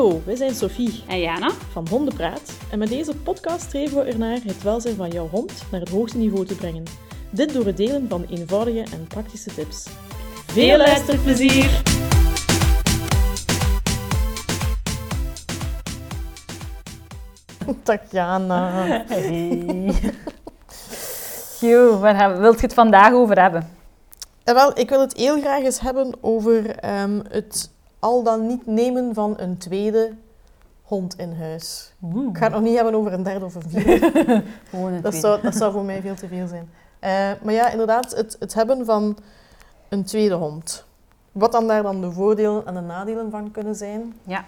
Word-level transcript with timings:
Hallo, 0.00 0.22
wij 0.24 0.36
zijn 0.36 0.54
Sophie 0.54 1.02
En 1.06 1.20
Jana? 1.20 1.50
van 1.72 1.88
Hondenpraat 1.88 2.52
en 2.70 2.78
met 2.78 2.88
deze 2.88 3.16
podcast 3.16 3.60
streven 3.60 3.96
we 3.96 4.02
ernaar 4.10 4.38
het 4.44 4.62
welzijn 4.62 4.96
van 4.96 5.10
jouw 5.10 5.28
hond 5.28 5.52
naar 5.70 5.80
het 5.80 5.88
hoogste 5.88 6.18
niveau 6.18 6.46
te 6.46 6.54
brengen. 6.54 6.84
Dit 7.30 7.52
door 7.52 7.66
het 7.66 7.76
delen 7.76 8.08
van 8.08 8.24
eenvoudige 8.30 8.80
en 8.92 9.06
praktische 9.06 9.54
tips. 9.54 9.86
Veel 10.46 10.76
luisterplezier! 10.76 11.82
Tatjana. 17.82 19.04
Hey. 19.08 19.94
Yo, 21.70 21.98
waar 21.98 22.16
hebben- 22.16 22.40
wilt 22.40 22.60
je 22.60 22.66
het 22.66 22.74
vandaag 22.74 23.12
over 23.12 23.40
hebben? 23.40 23.70
En 24.44 24.54
wel, 24.54 24.78
ik 24.78 24.88
wil 24.88 25.00
het 25.00 25.16
heel 25.16 25.40
graag 25.40 25.62
eens 25.62 25.80
hebben 25.80 26.14
over 26.20 26.76
ehm, 26.76 27.20
het 27.28 27.70
al 28.00 28.22
dan 28.22 28.46
niet 28.46 28.66
nemen 28.66 29.14
van 29.14 29.34
een 29.36 29.58
tweede 29.58 30.12
hond 30.82 31.18
in 31.18 31.32
huis. 31.32 31.92
Ik 32.28 32.36
ga 32.36 32.44
het 32.44 32.52
nog 32.52 32.62
niet 32.62 32.74
hebben 32.74 32.94
over 32.94 33.12
een 33.12 33.22
derde 33.22 33.44
of 33.44 33.54
een 33.54 33.70
vierde. 33.70 34.42
Gewoon 34.70 34.92
het 34.92 35.02
Dat 35.08 35.14
zou, 35.14 35.42
dat 35.42 35.54
zou 35.54 35.72
voor 35.72 35.84
mij 35.84 36.00
veel 36.00 36.14
te 36.14 36.28
veel 36.28 36.46
zijn. 36.46 36.70
Eh, 36.98 37.30
maar 37.42 37.54
ja, 37.54 37.70
inderdaad, 37.70 38.16
het, 38.16 38.36
het 38.38 38.54
hebben 38.54 38.84
van 38.84 39.16
een 39.88 40.04
tweede 40.04 40.34
hond. 40.34 40.84
Wat 41.32 41.52
dan 41.52 41.66
daar 41.66 41.82
dan 41.82 42.00
de 42.00 42.12
voordelen 42.12 42.66
en 42.66 42.74
de 42.74 42.80
nadelen 42.80 43.30
van 43.30 43.50
kunnen 43.50 43.74
zijn. 43.74 44.14
Ja. 44.22 44.44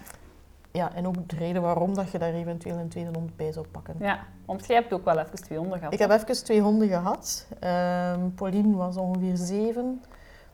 Ja, 0.71 0.93
en 0.93 1.07
ook 1.07 1.29
de 1.29 1.35
reden 1.35 1.61
waarom 1.61 1.93
dat 1.93 2.11
je 2.11 2.19
daar 2.19 2.33
eventueel 2.33 2.77
een 2.77 2.89
tweede 2.89 3.09
hond 3.13 3.35
bij 3.35 3.51
zou 3.51 3.65
pakken. 3.71 3.95
Ja, 3.99 4.19
want 4.45 4.65
jij 4.67 4.75
hebt 4.75 4.93
ook 4.93 5.05
wel 5.05 5.17
even 5.17 5.43
twee 5.43 5.57
honden 5.57 5.77
gehad. 5.77 5.93
Ik 5.93 5.99
heb 5.99 6.11
even 6.11 6.43
twee 6.43 6.61
honden 6.61 6.87
gehad. 6.87 7.47
Ehm 7.59 8.29
Pauline 8.35 8.75
was 8.75 8.97
ongeveer 8.97 9.37
zeven 9.37 10.03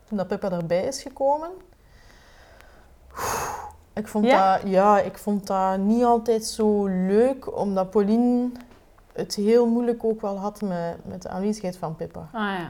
toen 0.08 0.18
dat 0.18 0.28
Pippa 0.28 0.52
erbij 0.52 0.84
is 0.84 1.02
gekomen. 1.02 1.50
Ik 3.94 4.08
vond, 4.08 4.26
Ja? 4.26 4.58
Dat, 4.58 4.70
ja, 4.70 5.00
ik 5.00 5.18
vond 5.18 5.48
dat 5.48 5.78
niet 5.78 6.04
altijd 6.04 6.46
zo 6.46 6.86
leuk, 6.86 7.58
omdat 7.58 7.90
Pauline 7.90 8.50
het 9.14 9.36
heel 9.36 9.68
moeilijk 9.68 10.04
ook 10.04 10.22
wel 10.22 10.38
had 10.38 10.62
met, 10.62 10.96
met 11.06 11.22
de 11.22 11.30
aanwezigheid 11.30 11.78
van 11.78 11.96
Pippa. 11.96 12.30
Ah 12.34 12.42
ja. 12.42 12.70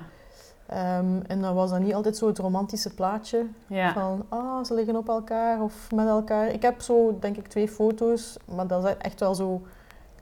Ehm, 0.68 1.20
en 1.28 1.42
dan 1.42 1.56
was 1.56 1.70
dat 1.70 1.80
niet 1.80 1.94
altijd 1.94 2.18
zo 2.18 2.28
het 2.28 2.38
romantische 2.38 2.94
plaatje 2.94 3.46
Ja. 3.68 3.94
van 3.94 4.26
ah, 4.30 4.64
ze 4.64 4.74
liggen 4.74 4.96
op 4.96 5.10
elkaar 5.10 5.62
of 5.62 5.92
met 5.96 6.08
elkaar. 6.08 6.48
Ik 6.48 6.62
heb 6.62 6.82
zo, 6.82 7.18
denk 7.20 7.38
ik, 7.38 7.48
twee 7.48 7.68
foto's, 7.68 8.38
maar 8.56 8.68
dat 8.68 8.82
zijn 8.82 9.00
echt 9.02 9.20
wel 9.20 9.36
zo 9.36 9.62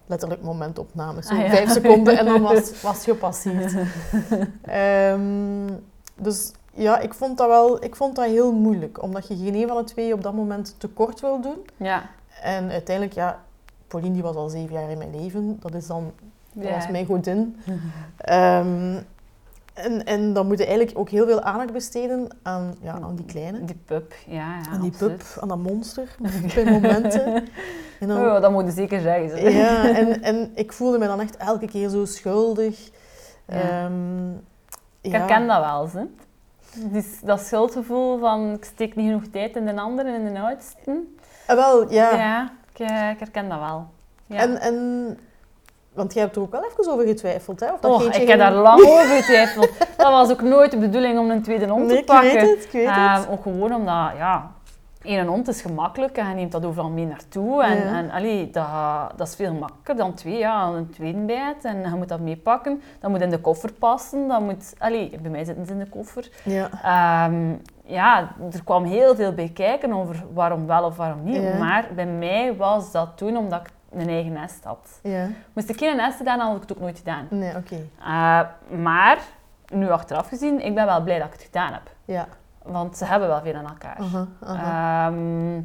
letterlijk 0.06 0.42
momentopnames. 0.42 1.28
Zo 1.28 1.34
Ah, 1.34 1.40
ja. 1.42 1.50
vijf 1.50 1.70
seconden 1.72 2.18
en 2.18 2.26
dan 2.26 2.42
was 2.42 2.54
was 2.82 2.96
het 2.96 3.04
gepasseerd. 3.04 3.74
Ehm, 4.62 5.68
dus 6.16 6.52
ja, 6.78 7.00
ik 7.00 7.14
vond, 7.14 7.38
dat 7.38 7.48
wel, 7.48 7.84
ik 7.84 7.96
vond 7.96 8.16
dat 8.16 8.26
heel 8.26 8.54
moeilijk, 8.54 9.02
omdat 9.04 9.28
je 9.28 9.36
geen 9.38 9.56
een 9.56 9.68
van 9.68 9.78
de 9.78 9.84
twee 9.84 10.14
op 10.14 10.24
dat 10.24 10.34
moment 10.34 10.76
tekort 10.78 11.20
wil 11.20 11.42
doen. 11.42 11.58
Ja. 11.78 12.10
En 12.42 12.70
uiteindelijk, 12.72 13.16
ja, 13.16 13.40
Pauline 13.88 14.14
die 14.14 14.24
was 14.24 14.36
al 14.36 14.50
zeven 14.50 14.74
jaar 14.74 14.90
in 14.90 14.98
mijn 14.98 15.22
leven. 15.22 15.58
Dat 15.60 15.74
is 15.74 15.88
dan, 15.88 16.12
dat 16.54 16.64
Ja. 16.68 16.74
was 16.76 16.88
mijn 16.90 17.06
godin. 17.06 17.56
Ehm, 18.18 18.96
en, 19.74 20.06
en 20.06 20.34
dan 20.34 20.48
moet 20.48 20.58
je 20.58 20.66
eigenlijk 20.66 20.98
ook 20.98 21.10
heel 21.10 21.26
veel 21.26 21.42
aandacht 21.42 21.74
besteden 21.74 22.28
aan, 22.42 22.76
ja, 22.82 22.92
aan 23.02 23.16
die 23.16 23.26
kleine. 23.26 23.66
Die 23.66 23.80
pup, 23.86 24.14
ja. 24.28 24.34
ja 24.36 24.70
aan 24.72 24.82
die 24.82 24.92
absoluut. 24.92 25.18
pup, 25.18 25.38
aan 25.42 25.48
dat 25.48 25.58
monster, 25.58 26.16
bij 26.56 26.66
momenten. 26.72 27.34
En 28.00 28.08
dan, 28.08 28.18
Oh, 28.26 28.42
dat 28.42 28.52
moet 28.52 28.66
je 28.66 28.72
zeker 28.72 29.02
zeggen. 29.02 29.30
zeg. 29.30 29.54
ja, 29.54 29.96
en, 29.96 30.22
en 30.22 30.52
ik 30.56 30.74
voelde 30.74 30.98
me 30.98 31.06
dan 31.08 31.22
echt 31.22 31.38
elke 31.38 31.66
keer 31.68 31.90
zo 31.90 32.06
schuldig. 32.06 32.90
Ja. 33.48 33.56
Ehm, 33.86 34.32
Ik 35.02 35.12
ja. 35.12 35.18
herken 35.18 35.48
dat 35.48 35.60
wel, 35.60 35.90
hè. 35.92 36.04
Dus 36.84 37.06
dat 37.24 37.40
schuldgevoel 37.40 38.20
van 38.20 38.54
ik 38.54 38.66
steek 38.66 38.96
niet 38.96 39.06
genoeg 39.06 39.28
tijd 39.32 39.56
in 39.56 39.66
de 39.66 39.80
andere 39.82 40.10
en 40.12 40.26
in 40.26 40.34
de 40.34 40.40
oudste. 40.40 41.04
Ah, 41.48 41.56
wel, 41.56 41.92
ja. 41.92 42.16
Ja, 42.16 42.52
ik, 42.74 42.80
eh, 42.80 43.10
ik 43.10 43.20
herken 43.20 43.50
dat 43.50 43.60
wel. 43.60 43.88
Ja. 44.26 44.38
En, 44.38 44.60
en, 44.62 45.20
want 45.94 46.14
jij 46.14 46.24
hebt 46.24 46.36
er 46.36 46.42
ook 46.42 46.52
wel 46.52 46.64
even 46.66 46.92
over 46.94 47.06
getwijfeld, 47.08 47.60
hè? 47.60 47.72
Of 47.74 47.80
dat 47.80 48.02
geentje 48.02 48.22
ik 48.22 48.28
heb 48.28 48.40
daar 48.40 48.54
lang 48.54 48.82
over 48.86 49.06
getwijfeld. 49.06 49.70
Dat 49.98 50.12
was 50.12 50.32
ook 50.32 50.42
nooit 50.42 50.72
de 50.72 50.78
bedoeling 50.78 51.20
om 51.20 51.30
een 51.30 51.42
tweede 51.42 51.68
hond 51.68 51.86
Nee, 51.86 51.94
te 51.96 52.00
ik 52.00 52.06
pakken. 52.06 52.32
weet 52.32 52.42
het, 52.56 52.64
ik 52.66 52.72
weet 52.72 52.86
Ehm, 52.88 53.14
het. 53.14 53.30
ook 53.30 53.42
gewoon 53.42 53.74
omdat, 53.76 54.12
ja, 54.18 54.52
één 55.08 55.28
hond 55.28 55.48
is 55.48 55.62
gemakkelijk 55.62 56.18
en 56.18 56.28
je 56.30 56.34
neemt 56.36 56.52
dat 56.52 56.66
overal 56.66 56.90
mee 56.90 57.06
naartoe. 57.06 57.64
En, 57.64 57.78
Ja. 57.78 57.98
en 57.98 58.12
allee, 58.12 58.50
dat, 58.50 58.68
dat 59.16 59.28
is 59.28 59.36
veel 59.36 59.54
makkelijker 59.54 59.96
dan 59.96 60.14
twee, 60.14 60.38
ja, 60.38 60.64
een 60.68 60.90
tweede 60.90 61.20
bijt. 61.20 61.66
En 61.66 61.82
je 61.82 61.96
moet 61.96 62.10
dat 62.10 62.20
meepakken. 62.20 62.82
Dat 63.00 63.10
moet 63.10 63.22
in 63.22 63.30
de 63.30 63.40
koffer 63.42 63.74
passen. 63.74 64.28
Dat 64.28 64.42
moet, 64.42 64.74
allee, 64.78 65.18
bij 65.22 65.32
mij 65.32 65.44
zitten 65.44 65.66
ze 65.66 65.72
in 65.72 65.80
de 65.80 65.90
koffer. 65.90 66.30
Ja. 66.44 66.70
Ehm, 66.84 67.54
ja, 67.84 68.20
er 68.52 68.64
kwam 68.64 68.84
heel 68.84 69.16
veel 69.16 69.34
bij 69.34 69.50
kijken 69.54 69.94
over 69.94 70.24
waarom 70.34 70.68
wel 70.68 70.84
of 70.84 70.98
waarom 70.98 71.24
niet. 71.24 71.42
Ja. 71.44 71.58
Maar 71.58 71.88
bij 71.96 72.06
mij 72.06 72.56
was 72.56 72.92
dat 72.92 73.18
toen 73.18 73.38
omdat 73.38 73.60
ik 73.60 73.70
een 74.00 74.10
eigen 74.10 74.32
nest 74.34 74.64
had. 74.64 75.00
Ja. 75.04 75.28
Moest 75.54 75.70
ik 75.70 75.78
geen 75.78 75.96
nest 75.96 76.18
gedaan, 76.18 76.40
had 76.40 76.56
ik 76.56 76.62
het 76.62 76.72
ook 76.74 76.80
nooit 76.80 76.98
gedaan. 76.98 77.28
Nee, 77.30 77.56
oké. 77.56 77.76
Uh, 78.00 78.42
maar, 78.82 79.18
nu 79.74 79.90
achteraf 79.90 80.28
gezien, 80.28 80.66
ik 80.66 80.76
ben 80.76 80.86
wel 80.86 81.02
blij 81.04 81.18
dat 81.18 81.28
ik 81.28 81.34
het 81.34 81.42
gedaan 81.42 81.74
heb. 81.74 81.92
Ja. 82.06 82.28
Want 82.68 82.98
ze 82.98 83.06
hebben 83.06 83.28
wel 83.28 83.42
veel 83.42 83.54
aan 83.56 83.68
elkaar. 83.68 83.98
Ehm, 84.42 85.62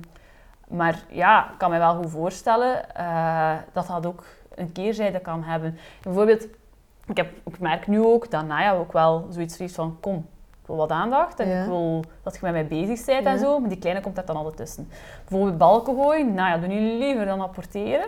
maar 0.76 1.02
ja, 1.08 1.44
ik 1.50 1.58
kan 1.58 1.70
me 1.70 1.78
wel 1.78 1.94
goed 1.94 2.10
voorstellen 2.10 2.94
eh, 2.94 3.52
dat 3.72 3.86
dat 3.86 4.06
ook 4.06 4.24
een 4.54 4.72
keerzijde 4.72 5.18
kan 5.20 5.42
hebben. 5.42 5.78
Bijvoorbeeld, 6.02 6.46
ik, 7.06 7.16
heb, 7.16 7.28
ik 7.44 7.58
merk 7.60 7.86
nu 7.86 8.04
ook 8.04 8.30
dat 8.30 8.46
Naya 8.46 8.72
ook 8.72 8.92
wel 8.92 9.26
zoiets 9.30 9.58
heeft 9.58 9.74
van, 9.74 9.96
kom, 10.00 10.16
ik 10.60 10.66
wil 10.66 10.76
wat 10.76 10.90
aandacht 10.90 11.40
en 11.40 11.48
Ja. 11.48 11.60
ik 11.60 11.66
wil 11.68 12.04
dat 12.22 12.34
je 12.34 12.40
met 12.42 12.52
mij 12.52 12.66
bezig 12.66 13.04
bent 13.06 13.26
en 13.26 13.32
Ja. 13.32 13.38
zo. 13.38 13.58
Maar 13.58 13.68
die 13.68 13.78
kleine 13.78 14.00
komt 14.00 14.18
er 14.18 14.26
dan 14.26 14.36
altijd 14.36 14.56
tussen. 14.56 14.88
Bijvoorbeeld 15.28 15.58
balken 15.58 15.94
gooien, 15.94 16.34
Naya, 16.34 16.56
doe 16.58 16.68
nu 16.68 16.98
liever 16.98 17.24
dan 17.26 17.40
apporteren. 17.40 18.06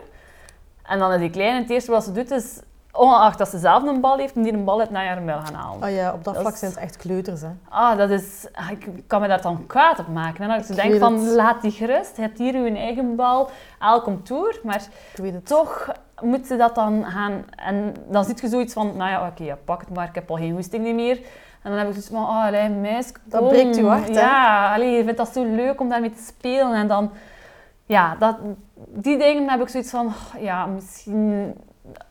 En 0.83 0.99
dan 0.99 1.13
is 1.13 1.19
die 1.21 1.31
kleine, 1.31 1.61
het 1.61 1.71
eerste 1.71 1.91
wat 1.91 2.05
ze 2.05 2.13
doet 2.13 2.31
is, 2.31 2.61
ongeacht 2.97 3.39
dat 3.39 3.49
ze 3.49 3.59
zelf 3.59 3.83
een 3.83 4.01
bal 4.01 4.17
heeft, 4.17 4.35
die 4.35 4.53
een 4.53 4.65
bal 4.65 4.81
uit 4.81 4.91
Naya 4.91 5.09
haar 5.13 5.23
muil 5.23 5.41
gaan 5.45 5.55
halen. 5.55 5.83
Ah 5.83 5.91
ja, 5.93 6.13
op 6.13 6.25
dat, 6.25 6.35
dat 6.35 6.43
vlak 6.43 6.53
is- 6.53 6.59
zijn 6.59 6.71
het 6.71 6.81
echt 6.81 6.97
kleuters, 6.97 7.41
hè. 7.41 7.49
Ah, 7.69 7.97
dat 7.99 8.11
is... 8.11 8.47
ah, 8.53 8.71
Ik 8.71 8.89
kan 9.07 9.21
me 9.21 9.29
daar 9.29 9.41
dan 9.43 9.67
kwaad 9.67 9.99
op 9.99 10.09
maken. 10.09 10.45
En 10.45 10.51
als 10.51 10.63
ik 10.63 10.77
Ik 10.77 10.83
denk 10.83 11.01
van, 11.01 11.15
het. 11.15 11.35
laat 11.35 11.63
die 11.63 11.71
gerust. 11.71 12.17
Je 12.17 12.23
hebt 12.23 12.39
hier 12.39 12.55
uw 12.55 12.75
eigen 12.75 13.17
bal, 13.17 13.49
elke 13.81 14.23
toer. 14.23 14.61
Maar 14.63 14.83
Ik 15.15 15.23
weet 15.23 15.33
het. 15.33 15.47
toch 15.47 15.93
moet 16.23 16.47
ze 16.47 16.57
dat 16.57 16.75
dan 16.75 17.05
gaan... 17.05 17.45
En 17.57 17.95
dan 18.09 18.25
zit 18.25 18.41
je 18.41 18.49
zoiets 18.49 18.73
van, 18.73 18.97
nou 18.97 19.11
ja, 19.11 19.27
oké, 19.27 19.43
ja, 19.45 19.57
pak 19.65 19.81
het 19.81 19.95
maar. 19.95 20.09
Ik 20.09 20.15
heb 20.15 20.31
al 20.31 20.37
geen 20.37 20.53
hoesting 20.53 20.95
meer. 20.95 21.17
En 21.63 21.71
dan 21.71 21.79
heb 21.79 21.87
ik 21.87 21.93
zoiets 21.93 22.11
van, 22.11 22.23
oh, 22.23 22.45
allee, 22.45 22.69
meisje, 22.69 23.13
Dat 23.25 23.49
breekt 23.49 23.77
uw 23.77 23.87
hart, 23.87 24.09
hè? 24.09 24.21
Ja, 24.21 24.75
allee, 24.75 24.91
je 24.97 25.03
vindt 25.05 25.19
dat 25.19 25.29
zo 25.33 25.45
leuk 25.45 25.81
om 25.81 25.89
daarmee 25.89 26.11
te 26.13 26.23
spelen. 26.23 26.75
En 26.75 26.89
dan... 26.89 27.11
Ja, 27.87 28.17
dat, 28.19 28.37
die 28.89 29.19
dingen 29.19 29.51
heb 29.51 29.61
ik 29.61 29.69
zoiets 29.69 29.91
van, 29.91 30.07
oh, 30.07 30.41
ja, 30.43 30.67
misschien 30.67 31.55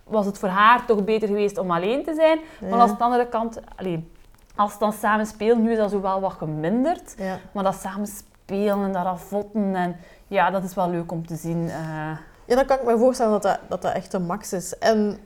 was 0.03 0.25
het 0.25 0.37
voor 0.37 0.49
haar 0.49 0.85
toch 0.85 1.03
beter 1.03 1.27
geweest 1.27 1.57
om 1.57 1.71
alleen 1.71 2.03
te 2.03 2.13
zijn. 2.13 2.39
Maar 2.69 2.79
aan 2.79 2.87
de 2.97 3.03
andere 3.03 3.27
kant, 3.27 3.59
allee, 3.75 4.11
als 4.55 4.71
ze 4.73 4.79
dan 4.79 4.93
samen 4.93 5.25
spelen, 5.25 5.61
nu 5.63 5.71
is 5.71 5.77
dat 5.77 5.91
zo 5.91 6.01
wel 6.01 6.21
wat 6.21 6.33
geminderd. 6.33 7.13
Ja. 7.17 7.37
Maar 7.51 7.63
dat 7.63 7.75
samen 7.75 8.07
spelen 8.07 8.83
en 8.83 8.91
dat 8.91 9.03
ravotten, 9.03 9.75
en 9.75 9.95
ja, 10.27 10.49
dat 10.51 10.63
is 10.63 10.73
wel 10.73 10.89
leuk 10.89 11.11
om 11.11 11.27
te 11.27 11.35
zien. 11.35 11.69
eh. 11.69 12.17
Ja, 12.45 12.55
dan 12.55 12.65
kan 12.65 12.77
ik 12.77 12.85
me 12.85 12.97
voorstellen 12.97 13.31
dat 13.31 13.41
dat, 13.41 13.59
dat, 13.67 13.81
dat 13.81 13.93
echt 13.93 14.11
de 14.11 14.19
max 14.19 14.53
is. 14.53 14.77
En 14.77 15.17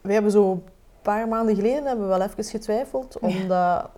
we 0.00 0.12
hebben 0.12 0.30
zo 0.30 0.50
een 0.50 0.64
paar 1.02 1.28
maanden 1.28 1.54
geleden 1.54 1.84
hebben 1.86 2.08
we 2.08 2.16
wel 2.18 2.26
even 2.28 2.44
getwijfeld, 2.44 3.18
omdat, 3.18 3.88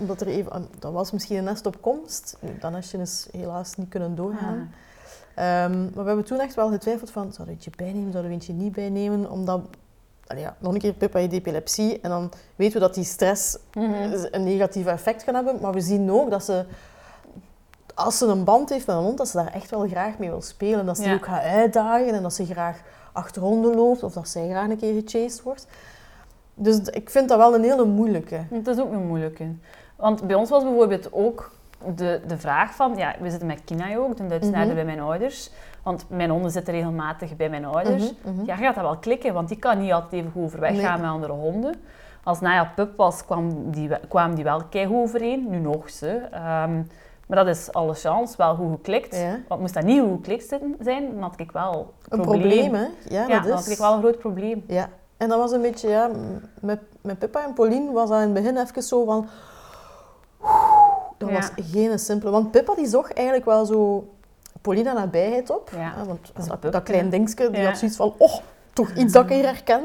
omdat 0.00 0.20
er 0.20 0.26
even, 0.26 0.68
dat 0.78 0.92
was 0.92 1.12
misschien 1.12 1.36
een 1.36 1.44
nest 1.44 1.66
op 1.66 1.76
komst. 1.80 2.36
Dat 2.60 2.70
nestje 2.70 2.98
is 2.98 3.28
helaas 3.32 3.74
niet 3.74 3.88
kunnen 3.88 4.14
doorgaan. 4.14 4.74
Ehm, 5.34 5.80
maar 5.82 5.90
we 6.02 6.06
hebben 6.06 6.24
toen 6.24 6.40
echt 6.40 6.54
wel 6.54 6.70
getwijfeld 6.70 7.10
van, 7.10 7.22
zouden 7.22 7.46
we 7.46 7.52
eentje 7.52 7.70
bijnemen, 7.76 8.10
zouden 8.12 8.30
we 8.30 8.36
eentje 8.36 8.52
niet 8.52 8.72
bijnemen, 8.72 9.30
omdat, 9.30 9.60
ja, 10.36 10.56
nog 10.58 10.72
een 10.72 10.78
keer 10.80 10.92
Pippa 10.92 11.18
heeft 11.18 11.32
epilepsie 11.32 12.00
en 12.00 12.10
dan 12.10 12.30
weten 12.56 12.74
we 12.74 12.86
dat 12.86 12.94
die 12.94 13.04
stress 13.04 13.58
Mhm. 13.74 14.26
een 14.30 14.44
negatief 14.44 14.86
effect 14.86 15.24
kan 15.24 15.34
hebben, 15.34 15.58
maar 15.60 15.72
we 15.72 15.80
zien 15.80 16.10
ook 16.10 16.30
dat 16.30 16.44
ze, 16.44 16.64
als 17.94 18.18
ze 18.18 18.26
een 18.26 18.44
band 18.44 18.68
heeft 18.68 18.86
met 18.86 18.96
een 18.96 19.02
hond, 19.02 19.18
dat 19.18 19.28
ze 19.28 19.36
daar 19.36 19.52
echt 19.52 19.70
wel 19.70 19.88
graag 19.88 20.18
mee 20.18 20.28
wil 20.30 20.42
spelen, 20.42 20.86
dat 20.86 20.96
ze 20.96 21.02
die 21.02 21.14
ook 21.14 21.26
gaat 21.26 21.42
uitdagen 21.42 22.14
en 22.14 22.22
dat 22.22 22.34
ze 22.34 22.44
graag 22.46 22.80
achter 23.12 23.42
honden 23.42 23.74
loopt 23.74 24.02
of 24.02 24.12
dat 24.12 24.28
zij 24.28 24.48
graag 24.48 24.68
een 24.68 24.76
keer 24.76 25.02
gechased 25.02 25.42
wordt. 25.42 25.66
Dus 26.54 26.78
ik 26.78 27.10
vind 27.10 27.28
dat 27.28 27.38
wel 27.38 27.54
een 27.54 27.62
hele 27.62 27.84
moeilijke. 27.84 28.44
Het 28.50 28.66
is 28.66 28.78
ook 28.78 28.92
een 28.92 29.06
moeilijke. 29.06 29.44
Want 29.96 30.26
bij 30.26 30.36
ons 30.36 30.50
was 30.50 30.62
bijvoorbeeld 30.62 31.12
ook 31.12 31.50
de, 31.94 32.20
de 32.26 32.38
vraag 32.38 32.74
van... 32.74 32.96
Ja, 32.96 33.14
we 33.20 33.30
zitten 33.30 33.48
met 33.48 33.64
Kina 33.64 33.96
ook, 33.96 34.16
de 34.16 34.26
Duitsnaarde 34.26 34.66
Mhm. 34.66 34.74
bij 34.74 34.84
mijn 34.84 35.00
ouders. 35.00 35.50
Want 35.82 36.04
mijn 36.08 36.30
honden 36.30 36.50
zitten 36.50 36.74
regelmatig 36.74 37.36
bij 37.36 37.48
mijn 37.50 37.64
ouders. 37.64 38.12
Mhm, 38.22 38.34
mhm. 38.34 38.44
Ja, 38.46 38.56
gaat 38.56 38.74
dat 38.74 38.84
wel 38.84 38.96
klikken, 38.96 39.34
want 39.34 39.48
die 39.48 39.58
kan 39.58 39.78
niet 39.78 39.92
altijd 39.92 40.12
even 40.12 40.30
goed 40.32 40.42
overweg 40.44 40.70
Nee. 40.70 40.80
gaan 40.80 41.00
met 41.00 41.10
andere 41.10 41.32
honden. 41.32 41.74
Als 42.24 42.40
Naya 42.40 42.72
pup 42.74 42.96
was, 42.96 43.24
kwam 43.24 43.70
die, 43.70 43.90
kwamen 44.08 44.34
die 44.34 44.44
wel 44.44 44.62
keigoed 44.70 44.96
overeen. 44.96 45.46
Nu 45.50 45.58
nog, 45.58 45.90
ze. 45.90 46.08
Ehm, 46.30 46.74
maar 47.26 47.44
dat 47.44 47.46
is 47.46 47.72
alle 47.72 47.94
chance, 47.94 48.36
wel 48.36 48.54
goed 48.54 48.70
geklikt. 48.74 49.16
Ja. 49.16 49.38
Want 49.48 49.60
moest 49.60 49.74
dat 49.74 49.84
niet 49.84 50.00
goed 50.00 50.14
geklikt 50.16 50.48
zijn, 50.80 51.12
dan 51.12 51.22
had 51.22 51.34
ik 51.40 51.52
wel 51.52 51.92
Een 52.08 52.20
probleem, 52.20 52.74
hè? 52.74 52.82
Ja, 52.82 52.88
Ja, 53.08 53.26
dat 53.26 53.42
dan 53.42 53.58
is. 53.58 53.64
had 53.64 53.68
ik 53.68 53.78
wel 53.78 53.92
een 53.92 53.98
groot 54.00 54.18
probleem. 54.18 54.64
Ja, 54.66 54.88
en 55.16 55.28
dat 55.28 55.38
was 55.38 55.52
een 55.52 55.60
beetje, 55.60 55.88
ja, 55.88 56.10
met, 56.60 56.78
met 57.00 57.18
Pippa 57.18 57.44
en 57.44 57.52
Pauline 57.52 57.92
was 57.92 58.08
dat 58.08 58.18
in 58.18 58.24
het 58.24 58.34
begin 58.34 58.56
even 58.56 58.82
zo 58.82 59.04
van... 59.04 59.26
Dat 61.22 61.30
Ja. 61.30 61.36
was 61.40 61.66
geen 61.70 61.98
simpele... 61.98 62.30
Want 62.30 62.50
Pippa 62.50 62.74
die 62.74 62.86
zocht 62.86 63.12
eigenlijk 63.12 63.46
wel 63.46 63.64
zo 63.66 64.08
Paulina 64.60 64.92
nabijheid 64.92 65.50
op. 65.50 65.70
Ja. 65.74 65.92
hè, 65.96 66.04
want 66.04 66.32
is 66.38 66.46
een 66.48 66.70
dat, 66.70 66.82
klein 66.82 67.10
dingetje, 67.10 67.50
die 67.50 67.64
had 67.64 67.78
zoiets 67.78 67.96
van, 67.96 68.14
oh, 68.18 68.34
toch 68.72 68.90
iets 68.94 69.12
dat 69.12 69.24
ik 69.24 69.30
hier 69.30 69.44
herken. 69.44 69.82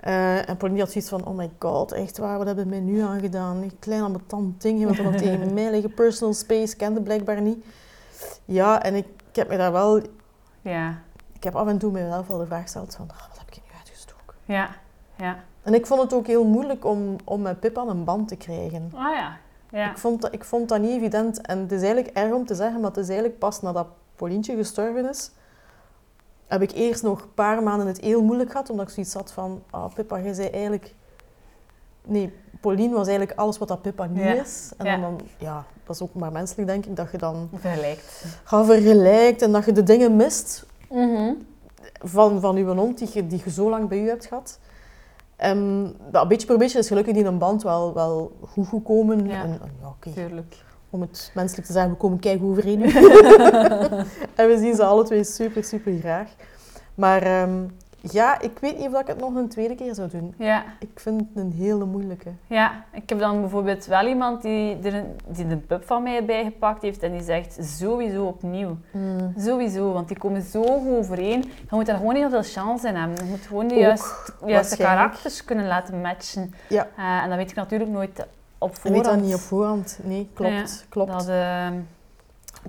Eh, 0.00 0.48
en 0.48 0.56
Pauline 0.56 0.80
had 0.80 0.90
zoiets 0.90 1.10
van, 1.10 1.26
oh 1.26 1.36
my 1.36 1.50
god, 1.58 1.92
echt 1.92 2.18
waar, 2.18 2.38
wat 2.38 2.46
hebben 2.46 2.68
mij 2.68 2.80
nu 2.80 3.00
aangedaan? 3.00 3.56
Een 3.56 3.78
klein 3.78 4.02
ambetant 4.02 4.62
ding, 4.62 4.84
wat 4.86 4.96
nog 4.96 5.14
tegen 5.14 5.54
mij 5.54 5.70
liggen. 5.70 5.94
Personal 5.94 6.34
space, 6.34 6.76
kende 6.76 7.00
blijkbaar 7.02 7.40
niet. 7.40 7.64
Ja, 8.44 8.82
en 8.82 8.94
ik, 8.94 9.06
ik 9.30 9.36
heb 9.36 9.48
me 9.48 9.56
daar 9.56 9.72
wel... 9.72 10.00
Ja, 10.62 10.98
Ik 11.32 11.44
heb 11.44 11.54
af 11.56 11.66
en 11.66 11.78
toe 11.78 11.92
mezelf 11.92 12.26
wel 12.26 12.38
de 12.38 12.46
vraag 12.46 12.62
gesteld 12.62 12.94
van, 12.94 13.08
ah, 13.10 13.28
wat 13.28 13.38
heb 13.38 13.48
ik 13.48 13.62
nu 13.64 13.78
uitgestoken? 13.78 14.34
ja, 14.44 14.68
ja. 15.16 15.36
En 15.62 15.74
ik 15.74 15.86
vond 15.86 16.00
het 16.02 16.12
ook 16.14 16.26
heel 16.26 16.44
moeilijk 16.44 16.84
om, 16.84 17.16
om 17.24 17.42
met 17.42 17.60
Pip 17.60 17.78
aan 17.78 17.88
een 17.88 18.04
band 18.04 18.28
te 18.28 18.36
krijgen. 18.36 18.92
Ah 18.94 19.14
ja, 19.14 19.36
ja. 19.70 19.90
Ik, 19.90 19.98
vond 19.98 20.22
dat, 20.22 20.32
ik 20.32 20.44
vond 20.44 20.68
dat 20.68 20.80
niet 20.80 20.90
evident. 20.90 21.40
En 21.40 21.58
het 21.58 21.72
is 21.72 21.82
eigenlijk 21.82 22.16
erg 22.16 22.32
om 22.32 22.46
te 22.46 22.54
zeggen, 22.54 22.80
maar 22.80 22.90
het 22.90 22.98
is 22.98 23.08
eigenlijk 23.08 23.38
pas 23.38 23.60
nadat 23.62 23.86
Paulientje 24.16 24.56
gestorven 24.56 25.08
is, 25.08 25.30
heb 26.46 26.62
ik 26.62 26.72
eerst 26.72 27.02
nog 27.02 27.20
een 27.22 27.34
paar 27.34 27.62
maanden 27.62 27.86
het 27.86 28.00
heel 28.00 28.22
moeilijk 28.22 28.50
gehad, 28.50 28.70
omdat 28.70 28.86
ik 28.88 28.94
zoiets 28.94 29.14
had 29.14 29.32
van, 29.32 29.62
ah 29.70 29.94
Pippa, 29.94 30.20
jij 30.20 30.32
zei 30.32 30.48
eigenlijk... 30.48 30.94
Nee, 32.04 32.32
Pauline 32.60 32.94
was 32.94 33.06
eigenlijk 33.08 33.38
alles 33.38 33.58
wat 33.58 33.68
dat 33.68 33.82
Pippa 33.82 34.06
nu 34.06 34.22
Ja. 34.22 34.32
is. 34.42 34.72
En 34.76 34.86
Ja. 34.86 34.92
dan, 34.92 35.00
dan, 35.00 35.20
ja, 35.38 35.64
dat 35.84 35.94
is 35.96 36.02
ook 36.02 36.14
maar 36.14 36.32
menselijk, 36.32 36.68
denk 36.68 36.86
ik, 36.86 36.96
dat 36.96 37.10
je 37.10 37.18
dan 37.18 37.48
Vergelijkt. 37.54 38.24
gaat 38.44 38.66
vergelijkt 38.66 39.42
en 39.42 39.52
dat 39.52 39.64
je 39.64 39.72
de 39.72 39.82
dingen 39.82 40.16
mist 40.16 40.66
Mhm. 40.90 41.32
van, 42.02 42.40
van 42.40 42.56
uw 42.56 42.74
hond 42.74 42.98
die 42.98 43.08
je, 43.12 43.26
die 43.26 43.40
je 43.44 43.50
zo 43.50 43.70
lang 43.70 43.88
bij 43.88 44.02
u 44.02 44.08
hebt 44.08 44.26
gehad. 44.26 44.58
Dat 46.10 46.28
beetje 46.28 46.46
per 46.46 46.58
beetje 46.58 46.78
is 46.78 46.88
gelukkig 46.88 47.14
die 47.14 47.24
een 47.24 47.38
band 47.38 47.62
wel, 47.62 47.94
wel 47.94 48.32
goed 48.46 48.68
gekomen. 48.68 49.26
Ja. 49.26 49.42
En, 49.42 49.60
ja, 49.80 50.12
Tuurlijk. 50.14 50.54
om 50.90 51.00
het 51.00 51.30
menselijk 51.34 51.66
te 51.66 51.72
zeggen, 51.72 51.90
we 51.92 51.96
komen 51.96 52.18
keigoed 52.18 52.50
overeen. 52.50 52.78
nu. 52.78 52.90
en 54.40 54.48
we 54.48 54.56
zien 54.58 54.74
ze 54.74 54.84
alle 54.84 55.04
twee 55.04 55.24
super, 55.24 55.64
super 55.64 55.98
graag. 55.98 56.28
Maar 56.94 57.22
ehm, 57.22 57.64
ja, 58.00 58.40
ik 58.40 58.58
weet 58.58 58.78
niet 58.78 58.88
of 58.94 59.00
ik 59.00 59.06
het 59.06 59.18
nog 59.20 59.34
een 59.34 59.48
tweede 59.48 59.74
keer 59.74 59.94
zou 59.94 60.08
doen. 60.08 60.34
Ja, 60.38 60.64
Ik 60.78 61.00
vind 61.00 61.20
het 61.20 61.28
een 61.44 61.52
hele 61.52 61.84
moeilijke. 61.84 62.30
ja, 62.46 62.84
ik 62.92 63.08
heb 63.08 63.18
dan 63.18 63.40
bijvoorbeeld 63.40 63.86
wel 63.86 64.06
iemand 64.06 64.42
die 64.42 64.78
er 64.82 64.94
een, 64.94 65.16
die 65.26 65.44
een 65.44 65.66
pup 65.66 65.86
van 65.86 66.02
mij 66.02 66.24
bijgepakt 66.24 66.82
heeft 66.82 67.02
en 67.02 67.12
die 67.12 67.22
zegt 67.22 67.58
sowieso 67.60 68.24
opnieuw. 68.24 68.76
Sowieso, 69.38 69.92
want 69.92 70.08
die 70.08 70.18
komen 70.18 70.42
zo 70.42 70.62
goed 70.62 70.96
overeen. 70.96 71.40
Je 71.42 71.66
moet 71.70 71.86
daar 71.86 71.96
gewoon 71.96 72.14
heel 72.14 72.30
veel 72.30 72.42
chance 72.42 72.88
in 72.88 72.94
hebben. 72.94 73.16
Je 73.24 73.30
moet 73.30 73.46
gewoon 73.46 73.68
de 73.68 73.96
juiste, 74.46 74.76
karakters 74.76 75.44
kunnen 75.44 75.66
laten 75.66 76.00
matchen. 76.00 76.54
Ja. 76.68 76.88
Eh, 76.96 77.22
en 77.22 77.28
dat 77.28 77.38
weet 77.38 77.50
ik 77.50 77.56
natuurlijk 77.56 77.90
nooit 77.90 78.26
op 78.58 78.74
Je 78.74 78.80
voorhand. 78.80 79.06
weet 79.06 79.14
dat 79.14 79.24
niet 79.24 79.34
op 79.34 79.40
voorhand. 79.40 79.98
Nee, 80.02 80.28
klopt. 80.34 80.52
Ja, 80.52 80.64
klopt. 80.88 81.12
Dat, 81.12 81.28
eh, 81.28 81.68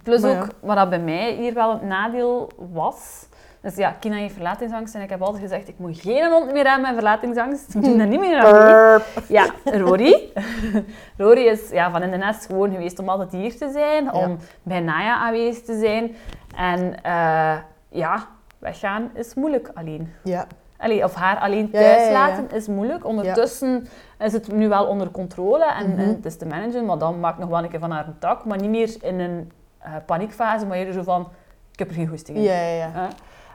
plus 0.04 0.22
Maar 0.22 0.32
ook, 0.38 0.44
ja. 0.46 0.52
wat 0.60 0.75
dat 0.75 0.90
bij 0.90 1.00
mij 1.00 1.34
hier 1.36 1.54
wel 1.54 1.82
een 1.82 1.88
nadeel 1.88 2.50
was... 2.72 3.28
Dus 3.62 3.76
ja, 3.76 3.92
Kina 4.00 4.16
heeft 4.16 4.34
verlatingsangst 4.34 4.96
en 4.96 5.02
ik 5.02 5.10
heb 5.10 5.22
altijd 5.22 5.42
gezegd, 5.44 5.68
ik 5.68 5.80
moet 5.80 6.00
geen 6.00 6.32
hond 6.32 6.52
meer 6.52 6.64
hebben 6.66 6.82
met 6.82 6.94
verlatingsangst. 6.94 7.76
Ik 7.76 7.82
moet 7.82 7.98
dat 7.98 8.08
niet 8.08 8.20
meer 8.20 8.38
aan. 8.40 8.52
Burp. 8.54 9.04
Ja, 9.28 9.46
Rory. 9.64 10.30
Rory 11.18 11.46
is 11.48 11.70
ja, 11.70 11.92
van 11.92 12.02
in 12.02 12.12
de 12.12 12.18
nest 12.18 12.46
gewoon 12.46 12.72
geweest 12.72 13.00
om 13.00 13.10
altijd 13.10 13.32
hier 13.32 13.58
te 13.58 13.70
zijn, 13.72 14.14
om 14.14 14.38
bij 14.64 14.80
Naya 14.80 15.16
aanwezig 15.18 15.64
te 15.64 15.80
zijn. 15.80 16.16
En 16.56 17.04
eh, 17.04 17.58
ja, 17.90 18.28
weggaan 18.60 19.10
is 19.14 19.34
moeilijk 19.34 19.72
alleen. 19.74 20.14
Ja, 20.24 20.46
Allee, 20.78 21.04
of 21.04 21.14
haar 21.14 21.38
alleen 21.40 21.72
thuis 21.72 22.06
ja, 22.08 22.12
laten 22.12 22.52
is 22.52 22.68
moeilijk. 22.68 23.06
Ondertussen 23.06 23.88
is 24.20 24.34
het 24.34 24.52
nu 24.52 24.68
wel 24.70 24.86
onder 24.86 25.12
controle 25.12 25.66
en, 25.74 25.90
Mhm. 25.90 26.00
en 26.00 26.08
het 26.08 26.26
is 26.26 26.38
te 26.38 26.46
managen, 26.46 26.86
maar 26.86 26.98
dan 26.98 27.20
maakt 27.20 27.38
nog 27.38 27.50
wel 27.50 27.64
een 27.64 27.70
keer 27.70 27.80
van 27.80 27.92
haar 27.92 28.08
een 28.08 28.20
tak. 28.20 28.46
Maar 28.46 28.58
niet 28.62 28.70
meer 28.70 28.96
in 29.02 29.20
een 29.20 29.52
eh, 29.80 29.92
paniekfase, 30.06 30.66
maar 30.66 30.78
eerder 30.78 30.94
zo 30.94 31.04
van, 31.04 31.28
ik 31.72 31.80
heb 31.80 31.88
er 31.88 31.94
geen 31.96 32.08
goesting 32.08 32.38
in. 32.38 32.44
ja, 32.44 32.62
ja. 32.62 32.76
ja. 32.96 33.08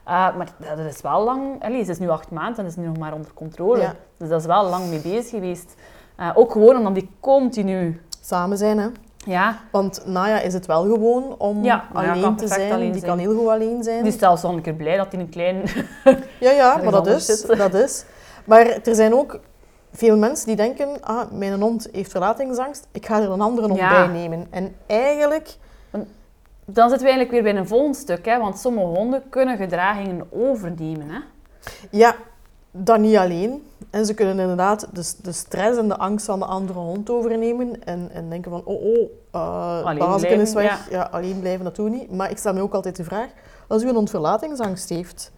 Eh, 0.05 0.37
maar 0.37 0.49
dat 0.59 0.79
is 0.79 1.01
wel 1.01 1.25
lang... 1.25 1.63
Allee, 1.65 1.85
ze 1.85 1.91
is 1.91 1.99
nu 1.99 2.09
acht 2.09 2.31
maanden 2.31 2.59
en 2.59 2.67
is 2.67 2.77
nu 2.77 2.87
nog 2.87 2.99
maar 2.99 3.13
onder 3.13 3.31
controle. 3.35 3.81
Ja. 3.81 3.95
Dus 4.17 4.29
dat 4.29 4.41
is 4.41 4.47
wel 4.47 4.65
lang 4.65 4.89
mee 4.89 5.01
bezig 5.01 5.31
geweest. 5.31 5.75
Eh, 6.17 6.31
ook 6.35 6.53
gewoon 6.53 6.77
omdat 6.77 6.95
die 6.95 7.11
continu... 7.21 8.01
Samen 8.21 8.59
zijn, 8.59 8.79
hè. 8.79 8.87
Ja, 9.27 9.59
Want 9.71 10.03
Naya 10.07 10.41
is 10.41 10.53
het 10.55 10.67
wel 10.67 10.83
gewoon 10.83 11.35
om 11.39 11.65
Ja, 11.65 11.85
alleen 11.93 12.37
te 12.37 12.47
zijn. 12.49 12.73
alleen 12.73 12.91
die 12.93 13.01
zijn. 13.01 13.11
kan 13.11 13.19
heel 13.19 13.37
goed 13.39 13.49
alleen 13.49 13.83
zijn. 13.83 14.03
die 14.03 14.13
is 14.13 14.19
zelfs 14.19 14.45
al 14.45 14.53
een 14.53 14.63
keer 14.63 14.75
blij 14.75 14.97
dat 14.97 15.13
hij 15.13 15.21
een 15.21 15.29
klein... 15.29 15.63
Ja, 16.41 16.51
ja, 16.51 16.77
maar 16.83 16.93
dat 16.93 17.07
is, 17.07 17.27
zit. 17.27 17.57
dat 17.57 17.75
is. 17.75 18.05
Maar 18.45 18.67
er 18.67 18.95
zijn 18.95 19.15
ook 19.15 19.39
veel 19.93 20.17
mensen 20.17 20.47
die 20.47 20.57
denken, 20.57 20.89
ah, 21.01 21.31
mijn 21.33 21.61
hond 21.61 21.89
heeft 21.93 22.11
verlatingsangst, 22.11 22.87
ik 22.93 23.07
ga 23.07 23.21
er 23.21 23.31
een 23.31 23.41
andere 23.41 23.67
hond 23.67 23.79
bij 23.79 24.07
nemen. 24.07 24.47
En 24.51 24.75
eigenlijk, 24.87 25.57
Dan 26.67 26.89
zitten 26.89 27.07
we 27.07 27.13
eigenlijk 27.13 27.31
weer 27.31 27.53
bij 27.53 27.61
een 27.61 27.69
volgend 27.69 27.97
stuk, 27.97 28.25
hè, 28.25 28.39
want 28.39 28.59
sommige 28.59 28.87
honden 28.87 29.23
kunnen 29.29 29.57
gedragingen 29.57 30.27
overnemen. 30.31 31.09
Hè. 31.09 31.19
ja, 31.91 32.17
dat 32.71 32.99
niet 32.99 33.17
alleen. 33.17 33.67
En 33.91 34.07
ze 34.07 34.15
kunnen 34.15 34.39
inderdaad 34.39 34.89
de, 34.93 35.13
de 35.23 35.33
stress 35.33 35.79
en 35.79 35.89
de 35.89 35.97
angst 35.97 36.27
van 36.27 36.39
de 36.39 36.45
andere 36.45 36.79
hond 36.79 37.11
overnemen 37.11 37.85
en, 37.85 38.11
en 38.13 38.29
denken 38.29 38.51
van, 38.51 38.63
oh, 38.65 38.83
oh, 38.85 39.11
uh, 39.35 40.41
is 40.41 40.53
weg. 40.53 40.91
Ja. 40.91 41.03
alleen 41.03 41.41
blijven, 41.41 41.65
dat 41.65 41.77
doen 41.77 41.91
niet. 41.91 42.11
Maar 42.11 42.31
ik 42.31 42.39
stel 42.39 42.55
me 42.55 42.61
ook 42.61 42.75
altijd 42.75 42.97
de 42.97 43.05
vraag, 43.05 43.29
als 43.67 43.83
u 43.83 43.89
een 43.89 43.95
hond 43.95 44.11
verlatingsangst 44.11 44.89
heeft, 44.89 45.33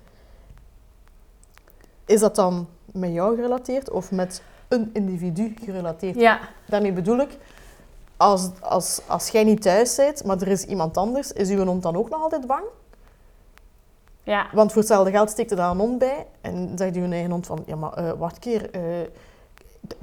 is 2.06 2.20
dat 2.20 2.36
dan 2.36 2.68
met 2.92 3.12
jou 3.12 3.36
gerelateerd 3.36 3.90
of 3.90 4.10
met 4.10 4.42
een 4.68 4.90
individu 4.92 5.54
gerelateerd? 5.64 6.16
Ja, 6.16 6.38
Daarmee 6.66 6.92
bedoel 6.92 7.18
ik, 7.18 7.38
als, 8.16 8.50
als, 8.60 9.00
als 9.06 9.28
jij 9.28 9.44
niet 9.44 9.62
thuis 9.62 9.96
bent, 9.96 10.24
maar 10.24 10.40
er 10.40 10.48
is 10.48 10.64
iemand 10.64 10.96
anders, 10.96 11.32
is 11.32 11.48
uw 11.50 11.64
hond 11.64 11.82
dan 11.82 11.96
ook 11.96 12.10
nog 12.10 12.22
altijd 12.22 12.46
bang? 12.46 12.64
ja. 14.22 14.46
Want 14.52 14.72
voor 14.72 14.80
hetzelfde 14.80 15.10
geld 15.10 15.30
steekt 15.30 15.50
er 15.50 15.56
daar 15.56 15.70
een 15.70 15.78
hond 15.78 15.98
bij 15.98 16.26
en 16.40 16.72
zegt 16.76 16.96
uw 16.96 17.10
eigen 17.10 17.30
hond 17.30 17.46
van, 17.46 17.62
ja 17.66 17.76
maar 17.76 17.92
eh, 17.92 18.10
wacht 18.18 18.38
keer, 18.38 18.70
eh, 18.70 18.80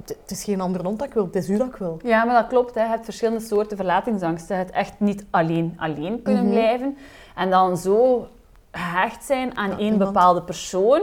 het- 0.04 0.30
is 0.30 0.44
geen 0.44 0.60
andere 0.60 0.84
hond 0.84 0.98
dat 0.98 1.08
ik 1.08 1.14
wil, 1.14 1.24
het 1.24 1.36
is 1.36 1.48
u 1.48 1.56
dat 1.56 1.66
ik 1.66 1.76
wil. 1.76 1.98
ja, 2.04 2.24
maar 2.24 2.40
dat 2.40 2.46
klopt. 2.48 2.74
Hè. 2.74 2.82
Je 2.82 2.88
hebt 2.88 3.04
verschillende 3.04 3.40
soorten 3.44 3.76
verlatingsangsten. 3.76 4.56
Het 4.58 4.70
echt 4.70 5.00
niet 5.00 5.24
alleen 5.30 5.74
alleen 5.78 6.22
kunnen 6.22 6.42
Mhm. 6.44 6.52
blijven. 6.52 6.96
En 7.36 7.50
dan 7.50 7.76
zo 7.76 8.26
gehecht 8.72 9.24
zijn 9.24 9.56
aan 9.56 9.70
Ja, 9.70 9.76
één 9.78 9.92
iemand. 9.92 10.12
bepaalde 10.12 10.42
persoon, 10.42 11.00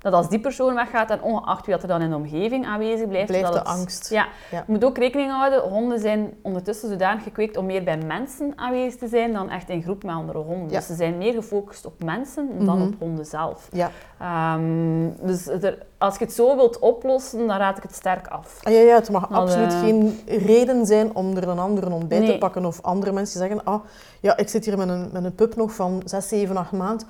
dat 0.00 0.12
als 0.12 0.28
die 0.28 0.40
persoon 0.40 0.74
weggaat 0.74 1.10
en 1.10 1.22
ongeacht 1.22 1.66
wie 1.66 1.74
dat 1.74 1.82
er 1.82 1.88
dan 1.88 2.02
in 2.02 2.10
de 2.10 2.16
omgeving 2.16 2.66
aanwezig 2.66 3.08
blijft... 3.08 3.26
Blijft 3.26 3.44
dat 3.52 3.52
de 3.64 3.70
het- 3.70 3.78
angst. 3.78 4.10
Ja. 4.10 4.26
Ja. 4.50 4.58
Je 4.66 4.72
moet 4.72 4.84
ook 4.84 4.98
rekening 4.98 5.30
houden, 5.30 5.60
honden 5.60 5.98
zijn 6.00 6.32
ondertussen 6.42 6.88
zodanig 6.88 7.22
gekweekt 7.22 7.56
om 7.56 7.66
meer 7.66 7.84
bij 7.84 7.96
mensen 7.98 8.52
aanwezig 8.56 8.96
te 9.00 9.08
zijn 9.08 9.32
dan 9.32 9.50
echt 9.50 9.68
in 9.68 9.82
groep 9.82 10.02
met 10.04 10.14
andere 10.14 10.38
honden. 10.38 10.70
Ja. 10.70 10.76
Dus 10.78 10.86
ze 10.86 10.94
zijn 10.94 11.18
meer 11.18 11.32
gefocust 11.32 11.86
op 11.86 12.02
mensen 12.04 12.48
dan 12.64 12.78
Mhm. 12.78 12.86
op 12.86 12.94
honden 12.98 13.26
zelf. 13.26 13.68
Ja. 13.72 13.90
Ehm, 14.20 15.08
dus 15.22 15.46
er- 15.46 15.78
als 15.98 16.18
je 16.18 16.24
het 16.24 16.32
zo 16.34 16.56
wilt 16.56 16.78
oplossen, 16.78 17.46
dan 17.46 17.56
raad 17.56 17.76
ik 17.76 17.82
het 17.82 17.94
sterk 17.94 18.26
af. 18.28 18.58
Ah, 18.62 18.72
ja, 18.72 18.78
ja, 18.80 18.94
het 18.94 19.10
mag 19.10 19.28
Dat, 19.28 19.38
absoluut 19.38 19.72
eh, 19.72 19.80
geen 19.80 20.20
reden 20.26 20.86
zijn 20.86 21.14
om 21.14 21.36
er 21.36 21.48
een 21.48 21.58
andere 21.58 21.90
hond 21.90 22.08
bij 22.08 22.26
te 22.26 22.38
pakken. 22.38 22.64
Of 22.64 22.82
andere 22.82 23.12
mensen 23.12 23.38
zeggen, 23.38 23.64
ah, 23.64 23.80
ja, 24.20 24.36
ik 24.36 24.48
zit 24.48 24.64
hier 24.64 24.78
met 24.78 24.88
een, 24.88 25.08
met 25.12 25.24
een 25.24 25.34
pup 25.34 25.56
nog 25.56 25.72
van 25.72 26.02
6, 26.04 26.28
7, 26.28 26.56
8 26.56 26.72
maanden. 26.72 27.06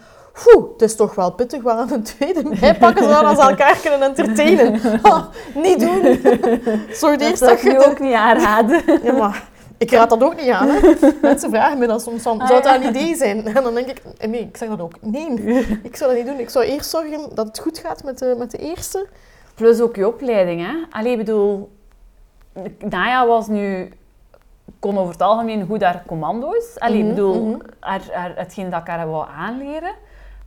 Oeh, 0.46 0.64
het 0.72 0.82
is 0.82 0.96
toch 0.96 1.14
wel 1.14 1.32
pittig, 1.32 1.62
we 1.62 1.68
gaan 1.68 1.92
een 1.92 2.02
tweede 2.02 2.42
bij 2.60 2.74
pakken, 2.74 3.02
zodat 3.04 3.40
ze 3.40 3.42
elkaar 3.48 3.76
kunnen 3.76 4.02
entertainen. 4.02 4.80
Ah, 5.02 5.24
niet 5.64 5.80
doen. 5.80 6.02
Zorg 6.92 7.18
Dat 7.18 7.28
eerst 7.28 7.38
zou 7.38 7.50
dat 7.50 7.60
je... 7.62 7.86
ook 7.86 7.98
niet 8.00 8.12
aanraden. 8.14 8.82
Ja, 9.02 9.12
maar 9.12 9.48
ik 9.78 9.90
raad 9.90 10.10
dat 10.10 10.22
ook 10.22 10.36
niet 10.36 10.48
aan. 10.50 10.68
Hè. 10.68 10.80
Mensen 11.22 11.50
vragen 11.50 11.78
me 11.78 11.86
dan 11.86 12.00
soms 12.00 12.22
van, 12.22 12.40
Ah, 12.40 12.48
zou 12.48 12.62
dat 12.62 12.74
een 12.74 12.88
idee 12.88 13.16
zijn? 13.16 13.46
En 13.46 13.62
dan 13.62 13.74
denk 13.74 13.88
ik, 13.88 14.02
nee, 14.28 14.40
ik 14.40 14.56
zeg 14.56 14.68
dat 14.68 14.80
ook. 14.80 14.92
Nee, 15.00 15.28
ik 15.82 15.96
zou 15.96 16.10
dat 16.10 16.18
niet 16.18 16.30
doen. 16.30 16.40
Ik 16.40 16.50
zou 16.50 16.64
eerst 16.64 16.90
zorgen 16.90 17.34
dat 17.34 17.46
het 17.46 17.58
goed 17.58 17.78
gaat 17.78 18.04
met 18.04 18.18
de, 18.18 18.34
met 18.38 18.50
de 18.50 18.58
eerste. 18.58 19.06
Plus 19.54 19.80
ook 19.80 19.96
je 19.96 20.06
opleiding, 20.06 20.60
hè. 20.60 20.72
Allee, 20.90 21.12
ik 21.12 21.18
bedoel... 21.18 21.70
Naya 22.78 23.26
was 23.26 23.46
nu... 23.46 23.92
kon 24.78 24.98
over 24.98 25.12
het 25.12 25.22
algemeen 25.22 25.66
goed 25.66 25.82
haar 25.82 26.02
commando's. 26.06 26.78
Allee, 26.78 27.00
Mhm, 27.02 27.08
bedoel, 27.08 27.44
mhm. 27.46 27.58
haar, 27.80 28.00
haar, 28.12 28.32
hetgeen 28.36 28.70
dat 28.70 28.80
ik 28.80 28.86
haar 28.86 29.10
wou 29.10 29.26
aanleren. 29.36 29.92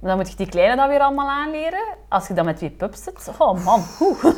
Maar 0.03 0.11
dan 0.11 0.21
moet 0.21 0.29
je 0.31 0.37
die 0.37 0.49
kleine 0.49 0.75
dat 0.75 0.87
weer 0.87 0.99
allemaal 0.99 1.29
aanleren. 1.29 1.83
Als 2.09 2.27
je 2.27 2.33
dan 2.33 2.45
met 2.45 2.57
twee 2.57 2.69
pups 2.69 3.03
zit, 3.03 3.29
oh 3.37 3.65
man, 3.65 3.83
oeh. 4.01 4.23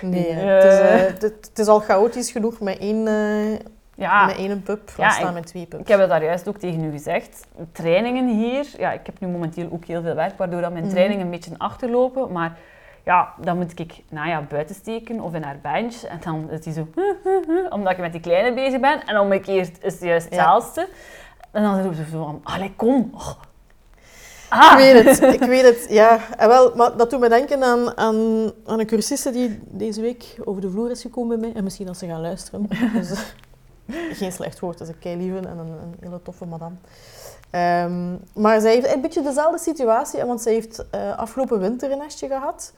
Nee, 0.00 0.28
Eh. 0.28 0.54
het, 0.54 0.64
is, 0.64 0.78
eh, 0.78 1.06
het, 1.06 1.22
het 1.22 1.58
is 1.58 1.66
al 1.66 1.80
chaotisch 1.80 2.30
genoeg 2.30 2.60
met 2.60 2.78
één, 2.78 3.06
eh, 3.06 3.58
Ja, 3.94 4.26
met 4.26 4.36
één 4.36 4.62
pup. 4.62 4.90
Ja, 4.96 5.10
staan 5.10 5.34
met 5.34 5.46
twee 5.46 5.66
pups. 5.66 5.82
ik 5.82 5.88
heb 5.88 6.00
het 6.00 6.08
daar 6.08 6.24
juist 6.24 6.48
ook 6.48 6.56
tegen 6.56 6.84
u 6.84 6.90
gezegd. 6.90 7.46
Trainingen 7.72 8.28
hier, 8.28 8.66
ja, 8.78 8.92
ik 8.92 9.06
heb 9.06 9.20
nu 9.20 9.28
momenteel 9.28 9.68
ook 9.72 9.84
heel 9.84 10.02
veel 10.02 10.14
werk, 10.14 10.38
waardoor 10.38 10.60
dat 10.60 10.72
mijn 10.72 10.84
Mhm. 10.84 10.92
trainingen 10.92 11.24
een 11.24 11.30
beetje 11.30 11.50
achterlopen. 11.58 12.32
Maar 12.32 12.56
ja, 13.04 13.34
dan 13.40 13.56
moet 13.56 13.78
ik 13.78 14.02
nou 14.08 14.28
ja, 14.28 14.42
buiten 14.48 14.74
steken 14.74 15.20
of 15.20 15.34
in 15.34 15.42
haar 15.42 15.58
bench. 15.62 15.94
En 16.02 16.18
dan 16.24 16.50
is 16.50 16.64
hij 16.64 16.74
zo, 16.74 16.88
omdat 17.76 17.92
ik 17.92 17.98
met 17.98 18.12
die 18.12 18.20
kleine 18.20 18.54
bezig 18.54 18.80
ben. 18.80 19.04
En 19.06 19.18
omgekeerd 19.18 19.84
is 19.84 19.92
het 19.92 20.02
juist 20.02 20.26
Ja. 20.30 20.36
hetzelfde. 20.36 20.88
En 21.50 21.62
dan 21.62 21.82
roept 21.82 21.96
ze 21.96 22.04
zo 22.10 22.24
van, 22.24 22.40
allee, 22.42 22.72
kom. 22.76 23.10
Oh. 23.14 23.28
Ah. 24.52 24.72
Ik 24.72 24.92
weet 24.92 25.04
het, 25.04 25.34
ik 25.34 25.48
weet 25.54 25.62
het. 25.62 25.86
Ja, 25.88 26.20
en 26.36 26.48
wel, 26.48 26.72
maar 26.76 26.96
dat 26.96 27.10
doet 27.10 27.20
me 27.20 27.28
denken 27.28 27.62
aan, 27.62 27.96
aan, 27.96 28.50
aan 28.66 28.80
een 28.80 28.86
cursiste 28.86 29.30
die 29.30 29.60
deze 29.64 30.00
week 30.00 30.36
over 30.44 30.60
de 30.60 30.70
vloer 30.70 30.90
is 30.90 31.00
gekomen 31.02 31.40
bij 31.40 31.48
mij. 31.48 31.56
En 31.56 31.64
misschien 31.64 31.88
als 31.88 31.98
ze 31.98 32.06
gaan 32.06 32.20
luisteren. 32.20 32.68
Dus, 32.94 33.10
eh, 33.10 33.18
geen 34.12 34.32
slecht 34.32 34.60
woord, 34.60 34.78
dat 34.78 34.88
is 34.88 34.94
een 34.94 35.00
keilieve 35.00 35.36
en 35.36 35.58
een, 35.58 35.58
een 35.58 35.94
hele 36.00 36.22
toffe 36.22 36.44
madame. 36.44 36.74
Ehm, 37.50 38.16
maar 38.34 38.60
zij 38.60 38.72
heeft 38.72 38.94
een 38.94 39.00
beetje 39.00 39.22
dezelfde 39.22 39.58
situatie, 39.58 40.24
want 40.24 40.40
zij 40.40 40.52
heeft 40.52 40.84
uh, 40.94 41.18
afgelopen 41.18 41.60
winter 41.60 41.90
een 41.92 41.98
nestje 41.98 42.26
gehad. 42.26 42.72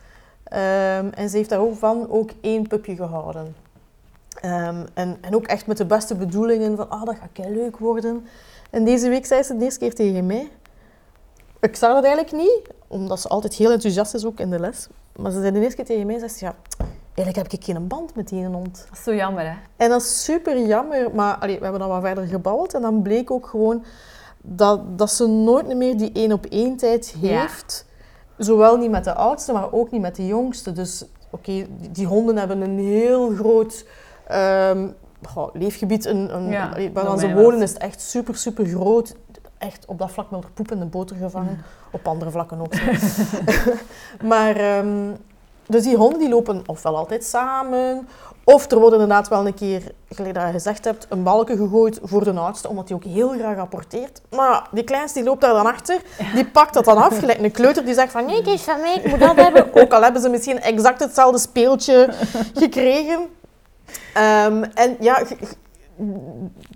Ehm, 0.45 1.09
en 1.15 1.29
ze 1.29 1.37
heeft 1.37 1.51
daarvan 1.51 2.11
ook 2.11 2.31
één 2.41 2.67
pupje 2.67 2.97
gehouden. 2.97 3.55
Ehm, 4.41 4.87
en, 4.95 5.17
en 5.21 5.35
ook 5.35 5.47
echt 5.47 5.67
met 5.67 5.77
de 5.77 5.87
beste 5.87 6.15
bedoelingen 6.15 6.77
van, 6.77 6.91
ah, 6.91 7.05
dat 7.05 7.17
gaat 7.17 7.33
kei 7.33 7.55
leuk 7.55 7.79
worden. 7.79 8.27
En 8.71 8.85
deze 8.85 9.09
week 9.09 9.27
zei 9.27 9.43
ze 9.43 9.57
de 9.57 9.65
eerste 9.65 9.79
keer 9.79 9.95
tegen 9.95 10.27
mij, 10.27 10.51
ik 11.65 11.77
zag 11.77 11.95
dat 11.95 12.05
eigenlijk 12.05 12.37
niet, 12.37 12.61
omdat 12.89 13.21
ze 13.21 13.29
altijd 13.29 13.55
heel 13.55 13.73
enthousiast 13.73 14.15
is 14.15 14.25
ook 14.25 14.41
in 14.41 14.51
de 14.51 14.59
les. 14.59 14.89
Maar 15.17 15.31
ze 15.31 15.41
zei 15.41 15.53
de 15.53 15.61
eerste 15.61 15.77
keer 15.77 15.85
tegen 15.85 16.07
mij, 16.07 16.19
zei 16.19 16.31
ze, 16.31 16.45
ja, 16.45 16.55
eigenlijk 17.15 17.37
heb 17.37 17.61
ik 17.61 17.65
geen 17.65 17.87
band 17.87 18.15
met 18.15 18.29
die 18.29 18.47
hond. 18.47 18.85
Dat 18.89 18.99
is 18.99 19.05
zo 19.05 19.15
jammer, 19.15 19.45
hè? 19.45 19.57
En 19.77 19.89
dat 19.89 20.01
is 20.01 20.25
super 20.25 20.67
jammer, 20.67 21.15
maar 21.15 21.37
allee, 21.37 21.57
we 21.57 21.63
hebben 21.63 21.81
dan 21.81 21.89
wat 21.89 22.03
verder 22.03 22.27
gebabbeld 22.27 22.75
en 22.75 22.83
dan 22.83 23.03
bleek 23.03 23.31
ook 23.31 23.47
gewoon 23.47 23.85
dat, 24.43 24.99
dat 24.99 25.11
ze 25.11 25.27
nooit 25.27 25.77
meer 25.77 25.97
die 25.97 26.13
één 26.13 26.33
op 26.33 26.47
één 26.47 26.77
tijd 26.77 27.15
heeft. 27.21 27.87
Zowel 28.37 28.77
niet 28.77 28.91
met 28.91 29.05
de 29.05 29.15
oudste, 29.15 29.53
maar 29.53 29.73
ook 29.73 29.91
niet 29.91 30.01
met 30.01 30.17
de 30.17 30.27
jongste. 30.27 30.73
Dus 30.73 31.05
oké, 31.31 31.67
die, 31.91 32.07
honden 32.07 32.37
hebben 32.37 32.61
een 32.61 32.79
heel 32.79 33.35
groot 33.35 33.87
um, 34.33 34.95
leefgebied. 35.53 36.05
Een, 36.05 36.35
een, 36.35 36.49
ja, 36.49 36.91
waar 36.93 37.19
ze 37.19 37.35
wonen 37.35 37.63
is 37.63 37.73
het 37.73 37.83
echt 37.83 38.01
super, 38.01 38.37
super 38.37 38.67
groot. 38.67 39.15
Echt 39.65 39.87
op 39.87 39.99
dat 39.99 40.11
vlak 40.11 40.31
met 40.31 40.55
poep 40.55 40.71
in 40.71 40.79
de 40.79 40.85
boter 40.85 41.17
gevangen. 41.17 41.65
Op 41.91 42.07
andere 42.07 42.31
vlakken 42.31 42.61
ook. 42.61 42.73
maar, 44.31 44.79
um, 44.79 45.17
dus 45.67 45.83
die 45.83 45.97
honden 45.97 46.19
die 46.19 46.29
lopen 46.29 46.63
ofwel 46.67 46.97
altijd 46.97 47.25
samen, 47.25 48.09
of 48.45 48.71
er 48.71 48.79
wordt 48.79 48.93
inderdaad 48.93 49.29
wel 49.29 49.47
een 49.47 49.55
keer, 49.55 49.83
gelijk 50.09 50.35
dat 50.35 50.47
je 50.47 50.53
gezegd 50.53 50.85
hebt, 50.85 51.07
een 51.09 51.23
balken 51.23 51.57
gegooid 51.57 52.01
voor 52.03 52.25
de 52.25 52.33
oudste, 52.33 52.69
omdat 52.69 52.89
hij 52.89 52.97
ook 52.97 53.05
heel 53.05 53.29
graag 53.29 53.59
apporteert. 53.59 54.21
Maar 54.31 54.69
die 54.71 54.85
kleinste 54.85 55.19
die 55.19 55.29
loopt 55.29 55.41
daar 55.41 55.53
dan 55.53 55.67
achter, 55.67 56.01
die 56.35 56.47
pakt 56.47 56.75
dat 56.75 56.85
dan 56.85 56.97
af, 56.97 57.19
gelijk 57.19 57.39
een 57.39 57.51
kleuter 57.51 57.85
die 57.85 57.95
zegt 57.95 58.13
van 58.13 58.27
nee, 58.27 58.43
is 58.43 58.63
van 58.63 58.81
mij, 58.81 58.95
ik 58.95 59.11
moet 59.11 59.21
dat 59.21 59.37
hebben. 59.37 59.75
Ook 59.75 59.93
al 59.93 60.03
hebben 60.03 60.23
ze 60.23 60.29
misschien 60.29 60.61
exact 60.61 61.01
hetzelfde 61.01 61.39
speeltje 61.39 62.15
gekregen. 62.55 63.19
Um, 64.17 64.63
en 64.63 64.97
ja, 65.01 65.23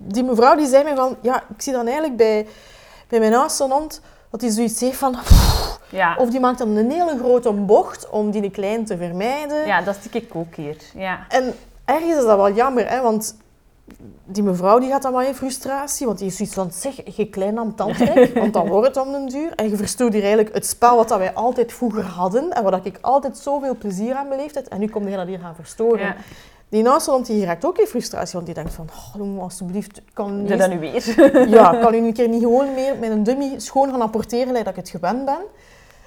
die 0.03 0.23
mevrouw 0.23 0.55
die 0.55 0.67
zei 0.67 0.83
mij 0.83 0.95
van, 0.95 1.17
ja, 1.21 1.43
ik 1.55 1.61
zie 1.61 1.73
dan 1.73 1.85
eigenlijk 1.85 2.17
bij, 2.17 2.47
bij 3.09 3.19
mijn 3.19 3.35
oudste 3.35 3.63
hond 3.63 4.01
dat 4.31 4.41
hij 4.41 4.49
zoiets 4.49 4.79
heeft 4.79 4.97
van... 4.97 5.15
Ja. 5.89 6.15
Of 6.17 6.29
die 6.29 6.39
maakt 6.39 6.57
dan 6.57 6.75
een 6.75 6.91
hele 6.91 7.17
grote 7.17 7.51
bocht 7.51 8.09
om 8.09 8.31
die 8.31 8.49
klein 8.49 8.85
te 8.85 8.97
vermijden. 8.97 9.65
Ja, 9.67 9.81
dat 9.81 9.97
zie 10.01 10.21
ik 10.21 10.35
ook 10.35 10.55
hier. 10.55 10.77
Ja. 10.95 11.25
En 11.29 11.55
ergens 11.85 12.15
is 12.15 12.23
dat 12.23 12.37
wel 12.37 12.51
jammer, 12.51 12.89
hè, 12.89 13.01
want 13.01 13.35
die 14.25 14.43
mevrouw 14.43 14.79
die 14.79 14.89
gaat 14.89 15.01
dan 15.01 15.11
wel 15.11 15.21
in 15.21 15.35
frustratie, 15.35 16.05
want 16.05 16.17
die 16.17 16.27
is 16.27 16.35
zoiets 16.35 16.55
van, 16.55 16.71
zeg, 16.71 17.15
je 17.15 17.29
klein 17.29 17.59
aan 17.59 17.75
tandrijk, 17.75 18.33
want 18.39 18.53
dan 18.53 18.67
wordt 18.67 18.87
het 18.87 18.97
om 18.97 19.11
den 19.11 19.27
duur. 19.27 19.51
En 19.55 19.69
je 19.69 19.75
verstoort 19.75 20.13
hier 20.13 20.23
eigenlijk 20.23 20.53
het 20.53 20.65
spel 20.65 20.95
wat 20.95 21.09
wij 21.09 21.33
altijd 21.33 21.73
vroeger 21.73 22.03
hadden 22.03 22.51
en 22.51 22.63
waar 22.63 22.79
ik 22.85 22.97
altijd 23.01 23.37
zoveel 23.37 23.75
plezier 23.75 24.15
aan 24.15 24.29
beleefd 24.29 24.55
heb. 24.55 24.65
En 24.65 24.79
nu 24.79 24.87
komt 24.87 25.09
je 25.09 25.15
dat 25.15 25.27
hier 25.27 25.39
gaan 25.39 25.55
verstoren. 25.55 26.05
Ja. 26.05 26.15
Die 26.69 26.83
naaste 26.83 27.21
die 27.23 27.45
raakt 27.45 27.65
ook 27.65 27.77
in 27.77 27.85
frustratie, 27.85 28.33
want 28.33 28.45
die 28.45 28.55
denkt 28.55 28.73
van, 28.73 28.89
oh, 29.19 29.41
alsjeblieft, 29.41 30.01
kan 30.13 30.45
Doe 30.45 30.57
dat 30.57 30.69
nu 30.69 30.79
weer? 30.79 31.03
ja, 31.57 31.79
kan 31.81 31.93
u 31.93 31.97
een 31.97 32.13
keer 32.13 32.29
niet 32.29 32.41
gewoon 32.41 32.73
meer 32.73 32.97
met 32.97 33.09
een 33.09 33.23
dummy 33.23 33.59
schoon 33.59 33.89
gaan 33.89 34.01
apporteren, 34.01 34.53
dat 34.53 34.67
ik 34.67 34.75
het 34.75 34.89
gewend 34.89 35.25
ben. 35.25 35.41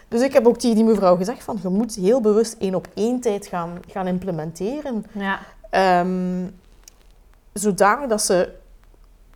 Dus 0.09 0.21
ik 0.21 0.33
heb 0.33 0.47
ook 0.47 0.59
tegen 0.59 0.77
die 0.77 0.85
mevrouw 0.85 1.17
gezegd 1.17 1.45
van, 1.45 1.59
je 1.63 1.69
moet 1.69 1.95
heel 1.95 2.21
bewust 2.21 2.57
één 2.59 2.75
op 2.75 2.89
één 2.95 3.21
tijd 3.21 3.47
gaan, 3.47 3.81
gaan 3.89 4.07
implementeren. 4.07 5.07
Ja. 5.13 6.01
Um, 6.01 6.55
zodanig 7.53 8.09
dat 8.09 8.23
ze 8.23 8.49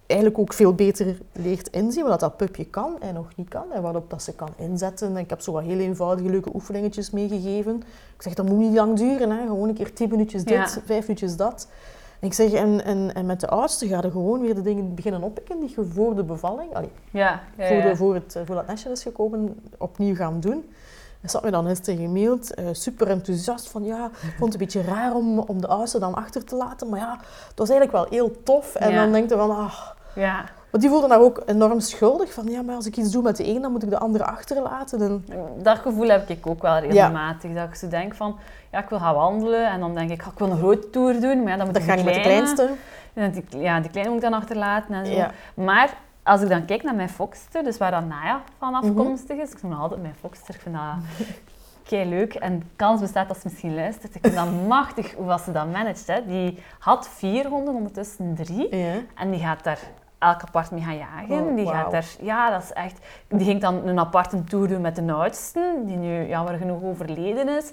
eigenlijk 0.07 0.41
ook 0.41 0.53
veel 0.53 0.75
beter 0.75 1.19
leert 1.33 1.69
inzien 1.69 2.05
wat 2.05 2.21
dat 2.21 2.37
pupje 2.37 2.65
kan 2.65 3.01
en 3.01 3.15
nog 3.15 3.29
niet 3.37 3.49
kan 3.49 3.73
en 3.73 3.83
waarop 3.83 4.11
dat 4.11 4.23
ze 4.23 4.35
kan 4.35 4.49
inzetten. 4.57 5.09
En 5.09 5.17
ik 5.17 5.31
heb 5.31 5.41
zo 5.41 5.53
wat 5.53 5.63
heel 5.63 5.79
eenvoudige 5.79 6.31
leuke 6.31 6.51
oefeningetjes 6.55 7.11
meegegeven. 7.11 7.77
Ik 8.17 8.23
zeg, 8.23 8.35
dat 8.35 8.49
moet 8.49 8.59
niet 8.59 8.75
lang 8.75 8.97
duren, 8.97 9.31
hè. 9.31 9.47
gewoon 9.47 9.69
een 9.69 9.75
keer 9.75 9.93
tien 9.93 10.11
minuutjes 10.11 10.45
dit, 10.45 10.81
vijf 10.85 11.01
minuutjes 11.01 11.37
dat. 11.37 11.69
En 12.21 12.27
ik 12.27 12.35
zeg, 12.35 12.53
en, 12.53 12.85
en, 12.85 13.15
en 13.15 13.27
met 13.27 13.41
de 13.41 13.49
oudste 13.49 13.89
ga 13.89 14.03
je 14.03 14.11
gewoon 14.11 14.41
weer 14.41 14.55
de 14.55 14.63
dingen 14.63 14.95
beginnen 14.95 15.23
oppikken 15.23 15.61
die 15.61 15.73
je 15.77 15.85
voor 15.85 16.15
de 16.15 16.25
bevalling, 16.25 16.75
allee, 16.75 16.91
ja, 17.11 17.43
ja, 17.57 17.67
voor, 17.69 17.83
de, 17.83 17.97
voor, 17.97 18.15
het, 18.15 18.39
voor 18.45 18.55
dat 18.55 18.67
nestje 18.67 18.91
is 18.91 19.03
gekomen, 19.03 19.61
opnieuw 19.79 20.15
gaan 20.15 20.41
doen. 20.41 20.65
En 21.21 21.29
had 21.33 21.43
me 21.43 21.51
dan 21.51 21.67
eens 21.67 21.81
gemaild, 21.85 22.59
uh, 22.59 22.69
super 22.73 23.09
enthousiast 23.09 23.69
van 23.69 23.85
ja, 23.85 24.07
ik 24.07 24.35
vond 24.39 24.53
het 24.53 24.61
een 24.61 24.67
beetje 24.67 24.83
raar 24.83 25.15
om, 25.15 25.39
om 25.39 25.61
de 25.61 25.67
oudste 25.67 25.99
dan 25.99 26.15
achter 26.15 26.45
te 26.45 26.57
laten, 26.57 26.89
maar 26.89 26.99
ja, 26.99 27.19
het 27.49 27.59
was 27.59 27.69
eigenlijk 27.69 27.99
wel 27.99 28.07
heel 28.11 28.43
tof. 28.43 28.75
En 28.75 28.95
dan 28.95 29.13
denk 29.13 29.29
je 29.31 29.37
van, 29.37 29.51
ah, 29.51 29.75
ja. 30.17 30.45
Want 30.71 30.83
die 30.83 30.91
voelde 30.91 31.09
daar 31.09 31.21
ook 31.21 31.43
enorm 31.47 31.81
schuldig 31.81 32.33
van, 32.33 32.47
ja, 32.47 32.63
maar 32.63 32.75
als 32.75 32.87
ik 32.87 32.97
iets 32.97 33.11
doe 33.11 33.23
met 33.23 33.37
de 33.37 33.47
een, 33.47 33.63
dan 33.63 33.73
moet 33.73 33.83
ik 33.83 33.91
de 33.91 33.99
andere 33.99 34.25
achterlaten. 34.25 35.01
En... 35.01 35.25
Dat 35.63 35.79
gevoel 35.79 36.09
heb 36.09 36.29
ik 36.29 36.47
ook 36.47 36.63
wel 36.63 36.79
regelmatig. 36.79 37.55
Dat 37.55 37.69
ik 37.69 37.75
zo 37.75 37.89
denk 37.89 38.15
van, 38.15 38.39
ja, 38.73 38.79
ik 38.79 38.89
wil 38.89 38.99
gaan 38.99 39.15
wandelen 39.15 39.71
en 39.71 39.81
dan 39.81 39.95
denk 39.95 40.11
ik, 40.11 40.23
ik 40.27 40.39
wil 40.39 40.51
een 40.51 40.59
grote 40.59 40.91
tour 40.91 41.21
doen, 41.21 41.43
maar 41.43 41.51
ja, 41.51 41.57
dan 41.57 41.67
moet 41.67 41.75
dat 41.75 41.83
ik 41.83 41.89
ga 41.89 42.05
met 42.05 42.15
de 42.15 42.21
kleinste. 42.21 42.71
En 43.15 43.31
die, 43.31 43.45
ja, 43.59 43.81
die 43.81 43.91
kleine 43.91 44.13
moet 44.13 44.23
ik 44.23 44.31
dan 44.31 44.41
achterlaten 44.41 44.95
en 44.95 45.07
zo. 45.07 45.25
Maar 45.55 45.95
als 46.23 46.41
ik 46.41 46.49
dan 46.49 46.65
kijk 46.65 46.83
naar 46.83 46.95
mijn 46.95 47.09
Foxter, 47.09 47.65
dus 47.65 47.79
waar 47.79 47.91
dan 47.91 48.07
Naya 48.07 48.43
van 48.59 48.73
mhm. 48.73 48.85
afkomstig 48.85 49.37
is, 49.37 49.51
ik 49.51 49.63
noem 49.63 49.73
altijd 49.73 50.03
mijn 50.03 50.15
Foxter, 50.21 50.55
ik 50.55 50.61
vind 50.61 50.75
dat 50.75 51.27
kei 51.87 52.09
leuk. 52.09 52.35
En 52.35 52.63
kans 52.77 53.01
bestaat 53.01 53.29
dat 53.29 53.37
ze 53.37 53.43
misschien 53.45 53.75
luistert. 53.75 54.15
Ik 54.15 54.21
vind 54.23 54.35
dat 54.35 54.53
machtig 54.69 55.15
hoe 55.15 55.39
ze 55.45 55.53
dat 55.53 55.73
managt. 55.73 56.07
Hè. 56.07 56.27
Die 56.27 56.63
had 56.79 57.09
vier 57.09 57.47
honden, 57.47 57.75
ondertussen 57.75 58.35
drie. 58.35 58.77
Ja. 58.77 58.95
En 59.15 59.31
die 59.31 59.41
gaat 59.41 59.65
daar 59.65 59.81
elk 60.19 60.43
apart 60.43 60.71
mee 60.71 60.83
gaan 60.83 60.97
jagen. 60.97 61.47
Oh, 61.47 61.57
die 61.57 61.67
gaat 61.67 61.91
daar, 61.91 62.07
ja, 62.21 62.51
dat 62.51 62.63
is 62.63 62.73
echt. 62.73 62.99
Die 63.29 63.47
ging 63.47 63.61
dan 63.61 63.87
een 63.87 63.99
aparte 63.99 64.45
tour 64.45 64.69
doen 64.69 64.81
met 64.81 64.97
de 64.97 65.13
oudste, 65.13 65.75
die 65.85 65.97
nu 65.97 66.27
jammer 66.29 66.55
genoeg 66.55 66.83
overleden 66.83 67.49
is. 67.49 67.71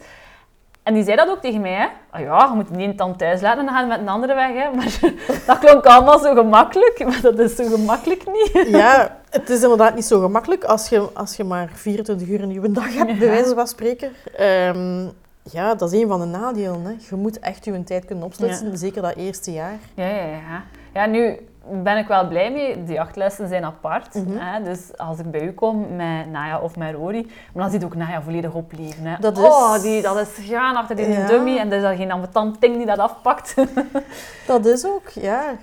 En 0.84 0.94
die 0.94 1.04
zei 1.04 1.16
dat 1.16 1.28
ook 1.28 1.42
tegen 1.42 1.62
mij. 1.62 1.74
Hè. 1.74 1.86
Oh 1.86 2.20
ja, 2.26 2.48
je 2.50 2.56
moet 2.56 2.68
een 2.72 2.96
tand 2.96 3.18
thuis 3.18 3.42
laten 3.42 3.60
en 3.60 3.66
dan 3.66 3.76
gaan 3.76 3.84
we 3.84 3.90
met 3.90 4.00
een 4.00 4.10
andere 4.10 4.34
weg. 4.34 4.54
Hè. 4.54 4.76
Maar 4.76 5.00
dat 5.48 5.60
klonk 5.60 5.86
allemaal 5.86 6.20
zo 6.20 6.34
gemakkelijk, 6.34 7.06
maar 7.06 7.22
dat 7.22 7.40
is 7.40 7.56
zo 7.56 7.64
gemakkelijk 7.70 8.24
niet. 8.26 8.68
Ja, 8.78 9.18
het 9.30 9.50
is 9.50 9.62
inderdaad 9.62 9.96
niet 9.96 10.06
zo 10.06 10.20
gemakkelijk 10.20 10.64
als 10.64 10.90
je, 10.90 11.10
als 11.14 11.36
je 11.36 11.44
maar 11.44 11.70
24 11.74 12.28
uur 12.28 12.42
in 12.42 12.50
je 12.50 12.72
dag 12.72 12.94
hebt, 12.94 13.20
bij 13.20 13.28
wijze 13.28 13.56
van 13.56 13.68
spreken. 13.68 14.12
Um, 14.40 15.12
ja, 15.52 15.76
dat 15.76 15.94
is 15.94 16.02
een 16.02 16.08
van 16.08 16.20
de 16.20 16.26
nadelen. 16.26 16.84
Hè. 16.86 16.96
Je 17.10 17.16
moet 17.16 17.40
echt 17.40 17.66
je 17.66 17.84
tijd 17.84 18.06
kunnen 18.06 18.26
opsluiten, 18.26 18.78
zeker 18.78 19.02
dat 19.02 19.16
eerste 19.16 19.52
jaar. 19.52 19.78
Ja, 19.94 20.08
ja, 20.08 20.26
ja. 20.26 20.64
Ja, 20.94 21.06
nu 21.06 21.40
ben 21.70 21.98
ik 21.98 22.08
wel 22.08 22.28
blij 22.28 22.52
mee. 22.52 22.84
Die 22.84 23.02
achtlessen 23.02 23.48
zijn 23.48 23.64
apart. 23.64 24.14
Mhm. 24.16 24.38
hè? 24.38 24.64
Dus 24.64 24.98
als 24.98 25.20
ik 25.20 25.32
bij 25.32 25.42
u 25.42 25.52
kom 25.52 25.96
met 25.96 26.32
Naya 26.32 26.60
of 26.60 26.76
met 26.76 26.94
Rory, 26.96 27.28
maar 27.54 27.64
dan 27.64 27.72
ziet 27.72 27.84
ook 27.84 27.96
Naya 27.96 28.22
volledig 28.22 28.54
opleven. 28.54 29.06
Hè? 29.06 29.16
Dat 29.20 29.38
is... 29.38 29.44
Oh, 29.44 29.82
die, 29.82 30.02
dat 30.02 30.18
is 30.18 30.46
gaan 30.46 30.76
achter 30.76 30.96
die 30.96 31.26
dummy 31.26 31.58
en 31.58 31.72
er 31.72 31.78
is 31.78 31.84
dan 31.84 31.96
geen 31.96 32.12
ambetant 32.12 32.62
ding 32.62 32.78
die 32.78 32.86
dat 32.86 33.00
afpakt. 33.00 33.56
dat 34.48 34.66
is 34.66 34.86
ook, 34.86 35.10
ja. 35.10 35.56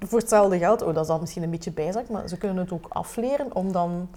Voor 0.00 0.18
hetzelfde 0.18 0.58
geld, 0.58 0.82
oh, 0.82 0.94
dat 0.94 1.02
is 1.02 1.08
dan 1.08 1.20
misschien 1.20 1.42
een 1.42 1.50
beetje 1.50 1.72
bijzak, 1.72 2.08
maar 2.08 2.28
ze 2.28 2.38
kunnen 2.38 2.56
het 2.56 2.72
ook 2.72 2.86
afleren 2.88 3.54
om 3.54 3.72
dan 3.72 4.08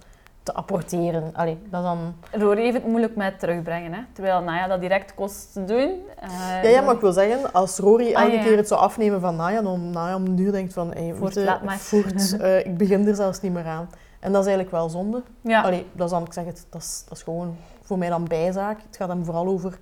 te 0.46 0.54
apporteren. 0.54 1.32
Allee, 1.34 1.58
dat 1.70 1.84
dan... 1.84 2.16
Rory 2.32 2.62
heeft 2.62 2.74
het 2.74 2.86
moeilijk 2.86 3.16
met 3.16 3.40
terugbrengen, 3.40 3.94
hè? 3.94 4.00
terwijl 4.14 4.42
Naya 4.42 4.68
dat 4.68 4.82
direct 4.82 5.14
kost 5.14 5.54
te 5.54 5.66
doen. 5.66 6.02
Uh, 6.24 6.64
ja, 6.64 6.70
ja, 6.70 6.82
maar 6.82 6.96
ik 6.96 7.02
wil 7.02 7.12
zeggen, 7.12 7.54
als 7.54 7.78
Rory 7.78 8.14
ah, 8.14 8.24
elke 8.24 8.44
keer 8.44 8.58
het 8.58 8.68
zou 8.68 8.80
afnemen 8.80 9.22
van 9.22 9.36
Naya, 9.36 9.62
dan 9.62 9.90
Naya 9.90 10.16
om 10.16 10.34
nu 10.34 10.52
denkt 10.52 10.74
van, 10.74 10.94
hey, 10.94 11.14
voert, 11.14 11.36
laat 11.36 11.64
maar. 11.64 11.78
voert, 11.78 12.38
uh, 12.42 12.60
ik 12.60 12.78
begin 12.78 13.08
er 13.08 13.16
zelfs 13.16 13.42
niet 13.42 13.54
meer 13.54 13.66
aan. 13.66 13.90
En 14.20 14.32
dat 14.32 14.42
is 14.42 14.48
eigenlijk 14.48 14.72
wel 14.72 14.90
zonde. 14.90 15.24
Ja. 15.42 15.62
Allee, 15.62 15.86
dat 15.92 16.06
is 16.06 16.12
dan, 16.12 16.25
ik 16.25 16.34
zeg 16.34 16.46
het, 16.46 16.66
dat 16.70 16.82
is, 16.82 17.04
dat 17.08 17.18
is 17.18 17.24
gewoon 17.24 17.56
voor 17.82 17.98
mij 17.98 18.10
dan 18.10 18.28
bijzaak. 18.28 18.80
Het 18.88 18.98
gaat 18.98 19.08
hem 19.08 19.25
vooral 19.25 19.48
over 19.48 19.78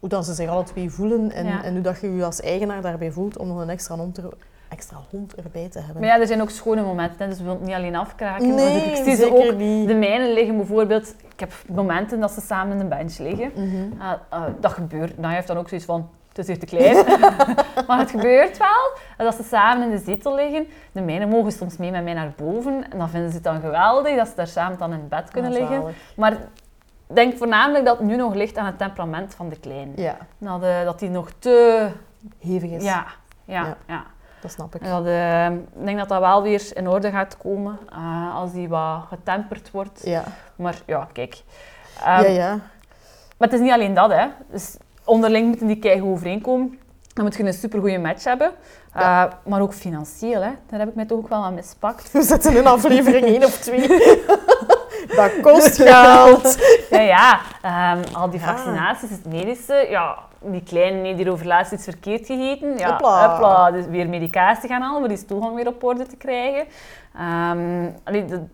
hoe 0.00 0.08
dat 0.08 0.24
ze 0.24 0.34
zich 0.34 0.48
alle 0.48 0.64
twee 0.64 0.90
voelen 0.90 1.32
en, 1.32 1.46
en 1.46 1.72
hoe 1.72 1.82
dat 1.82 2.00
je 2.00 2.14
je 2.14 2.24
als 2.24 2.40
eigenaar 2.40 2.82
daarbij 2.82 3.10
voelt 3.10 3.38
om 3.38 3.48
nog 3.48 3.60
een 3.60 3.70
extra 3.70 3.96
hond 3.96 4.14
te 4.14 4.28
extra 4.70 4.96
hond 5.10 5.34
erbij 5.34 5.68
te 5.68 5.78
hebben. 5.78 6.00
Maar 6.00 6.10
ja, 6.10 6.20
er 6.20 6.26
zijn 6.26 6.40
ook 6.40 6.50
schone 6.50 6.82
momenten, 6.82 7.28
dus 7.28 7.38
we 7.38 7.44
willen 7.44 7.58
het 7.58 7.66
niet 7.66 7.76
alleen 7.76 7.96
afkraken. 7.96 8.54
Nee, 8.54 8.90
ik, 8.90 9.04
zie 9.04 9.16
ze 9.16 9.32
ook, 9.32 9.56
niet. 9.56 9.88
de 9.88 9.94
mijnen 9.94 10.32
liggen 10.32 10.56
bijvoorbeeld, 10.56 11.14
ik 11.32 11.40
heb 11.40 11.52
momenten 11.68 12.20
dat 12.20 12.30
ze 12.30 12.40
samen 12.40 12.74
in 12.74 12.80
een 12.80 12.88
bench 12.88 13.18
liggen. 13.18 13.52
Mm 13.54 13.98
dat 14.60 14.72
gebeurt, 14.72 15.16
nou, 15.16 15.28
je 15.28 15.34
heeft 15.34 15.46
dan 15.46 15.56
ook 15.56 15.68
zoiets 15.68 15.86
van, 15.86 16.08
het 16.28 16.38
is 16.38 16.46
hier 16.46 16.58
te 16.58 16.66
klein. 16.66 16.94
maar 17.86 17.98
het 17.98 18.10
gebeurt 18.10 18.58
wel, 18.58 18.98
dat 19.16 19.34
ze 19.34 19.42
samen 19.42 19.84
in 19.84 19.90
de 19.90 20.02
zetel 20.04 20.34
liggen. 20.34 20.66
De 20.92 21.00
mijnen 21.00 21.28
mogen 21.28 21.52
soms 21.52 21.76
mee 21.76 21.90
met 21.90 22.04
mij 22.04 22.14
naar 22.14 22.32
boven 22.36 22.90
en 22.90 22.98
dan 22.98 23.08
vinden 23.08 23.28
ze 23.28 23.34
het 23.34 23.44
dan 23.44 23.60
geweldig 23.60 24.16
dat 24.16 24.28
ze 24.28 24.34
daar 24.36 24.46
samen 24.46 24.78
dan 24.78 24.92
in 24.92 25.08
bed 25.08 25.30
kunnen 25.30 25.52
liggen. 25.52 25.82
Maar 26.16 26.32
ik 26.32 26.38
denk 27.06 27.36
voornamelijk 27.36 27.84
dat 27.84 27.98
het 27.98 28.06
nu 28.06 28.16
nog 28.16 28.34
ligt 28.34 28.56
aan 28.56 28.66
het 28.66 28.78
temperament 28.78 29.34
van 29.34 29.48
de 29.48 29.60
kleine. 29.60 29.92
Ja. 29.96 30.16
Dat, 30.38 30.62
uh, 30.62 30.82
dat 30.84 30.98
die 30.98 31.10
nog 31.10 31.30
te... 31.38 31.88
Hevig 32.38 32.70
is. 32.70 32.82
ja. 32.84 33.06
ja. 33.44 33.76
ja 33.86 34.04
dat 34.40 34.50
snap 34.50 34.74
ik. 34.74 34.84
Dat, 34.84 35.06
uh, 35.06 35.50
ik 35.50 35.84
denk 35.84 35.98
dat 35.98 36.08
dat 36.08 36.20
wel 36.20 36.42
weer 36.42 36.70
in 36.74 36.88
orde 36.88 37.10
gaat 37.10 37.36
komen 37.36 37.78
uh, 37.92 38.34
als 38.34 38.52
die 38.52 38.68
wat 38.68 39.02
getemperd 39.08 39.70
wordt. 39.70 40.00
Ja. 40.04 40.22
Maar 40.56 40.82
ja, 40.86 41.08
kijk. 41.12 41.42
Um, 42.00 42.06
ja, 42.06 42.20
ja. 42.20 42.50
Maar 43.36 43.48
het 43.48 43.52
is 43.52 43.60
niet 43.60 43.72
alleen 43.72 43.94
dat, 43.94 44.10
hè. 44.10 44.26
Dus 44.50 44.76
onderling 45.04 45.46
moeten 45.46 45.66
die 45.66 45.78
keigoed 45.78 46.10
overeenkomen. 46.10 46.78
dan 47.12 47.24
moet 47.24 47.36
je 47.36 47.44
een 47.44 47.52
supergoeie 47.52 47.98
match 47.98 48.24
hebben. 48.24 48.50
Ja. 48.94 49.26
Uh, 49.26 49.32
maar 49.44 49.60
ook 49.60 49.74
financieel, 49.74 50.42
hè. 50.42 50.50
daar 50.66 50.78
heb 50.78 50.88
ik 50.88 50.94
mij 50.94 51.04
toch 51.04 51.18
ook 51.18 51.28
wel 51.28 51.44
aan 51.44 51.54
mispakt. 51.54 52.10
We 52.12 52.22
zitten 52.22 52.56
in 52.56 52.66
aflevering 52.66 53.26
1 53.26 53.44
of 53.44 53.58
2. 53.58 53.88
dat 55.16 55.40
kost 55.42 55.76
geld. 55.82 56.58
Ja, 56.90 57.00
ja. 57.00 57.40
ehm, 57.62 58.14
al 58.14 58.30
die 58.30 58.40
vaccinaties, 58.40 59.10
het 59.10 59.26
medische, 59.26 59.86
ja, 59.90 60.18
die 60.40 60.62
kleine 60.62 61.00
nee, 61.00 61.14
die 61.14 61.30
over 61.30 61.46
laatst 61.46 61.72
iets 61.72 61.84
verkeerd 61.84 62.26
gegeten. 62.26 62.78
Ja, 62.78 62.90
Hopla. 62.90 63.30
hopla, 63.30 63.70
dus 63.70 63.86
weer 63.86 64.08
medicatie 64.08 64.68
gaan 64.68 64.82
halen, 64.82 65.02
om 65.02 65.08
die 65.08 65.16
stoelgang 65.16 65.54
weer 65.54 65.66
op 65.66 65.84
orde 65.84 66.06
te 66.06 66.16
krijgen. 66.16 66.66
Allee, 68.04 68.24
er 68.24 68.48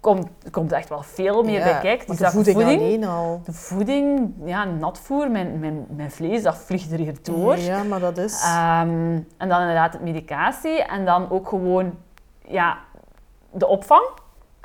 komt, 0.00 0.28
komt 0.50 0.72
echt 0.72 0.88
wel 0.88 1.02
veel 1.02 1.42
meer 1.42 1.58
Ja, 1.58 1.64
bij 1.64 1.80
kijken. 1.80 2.06
maar 2.06 2.16
Die 2.16 2.26
de 2.26 2.32
voeding, 2.32 2.80
alleen 2.80 3.04
al. 3.04 3.40
De 3.44 3.52
voeding, 3.52 4.32
ja, 4.44 4.64
natvoer, 4.64 5.30
mijn, 5.30 5.58
mijn, 5.58 5.86
mijn 5.88 6.10
vlees, 6.10 6.42
dat 6.42 6.56
vliegt 6.56 6.92
er 6.92 6.98
hier 6.98 7.16
door. 7.22 7.58
Ja, 7.58 7.82
maar 7.82 8.00
dat 8.00 8.18
is... 8.18 8.42
Ehm, 8.42 9.20
en 9.36 9.48
dan 9.48 9.60
inderdaad 9.60 9.92
het 9.92 10.02
medicatie. 10.02 10.82
En 10.82 11.04
dan 11.04 11.30
ook 11.30 11.48
gewoon 11.48 11.94
ja, 12.44 12.78
de 13.50 13.66
opvang. 13.66 14.04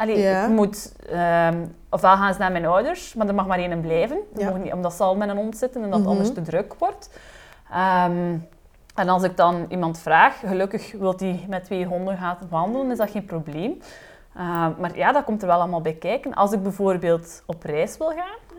Allee, 0.02 0.20
Ja. 0.20 0.44
ik 0.44 0.50
moet... 0.50 0.92
ehm, 1.10 1.66
ofwel 1.90 2.16
gaan 2.16 2.34
ze 2.34 2.40
naar 2.40 2.52
mijn 2.52 2.66
ouders, 2.66 3.14
maar 3.14 3.28
er 3.28 3.34
mag 3.36 3.48
maar 3.48 3.58
één 3.60 3.82
blijven. 3.82 4.18
Ja. 4.36 4.50
mag 4.50 4.58
niet, 4.58 4.74
omdat 4.74 4.94
ze 4.94 5.04
al 5.04 5.16
met 5.16 5.30
een 5.30 5.36
hond 5.38 5.58
zitten 5.58 5.84
en 5.84 5.90
dat 5.90 6.00
Mhm. 6.00 6.10
anders 6.10 6.34
te 6.34 6.42
druk 6.42 6.74
wordt. 6.78 7.10
Ehm, 7.72 8.36
en 8.96 9.10
als 9.10 9.24
ik 9.24 9.38
dan 9.38 9.66
iemand 9.70 10.00
vraag, 10.00 10.40
gelukkig 10.40 10.92
wil 10.92 11.14
hij 11.18 11.46
met 11.50 11.64
twee 11.64 11.86
honden 11.86 12.18
gaan 12.18 12.38
wandelen, 12.50 12.92
is 12.92 12.98
dat 12.98 13.10
geen 13.10 13.26
probleem. 13.26 13.82
Ehm, 14.36 14.72
maar 14.80 14.92
ja, 14.96 15.12
dat 15.12 15.24
komt 15.24 15.42
er 15.42 15.48
wel 15.48 15.58
allemaal 15.60 15.82
bij 15.82 15.94
kijken. 15.94 16.34
Als 16.34 16.52
ik 16.52 16.64
bijvoorbeeld 16.64 17.44
op 17.46 17.64
reis 17.64 17.98
wil 17.98 18.08
gaan, 18.16 18.58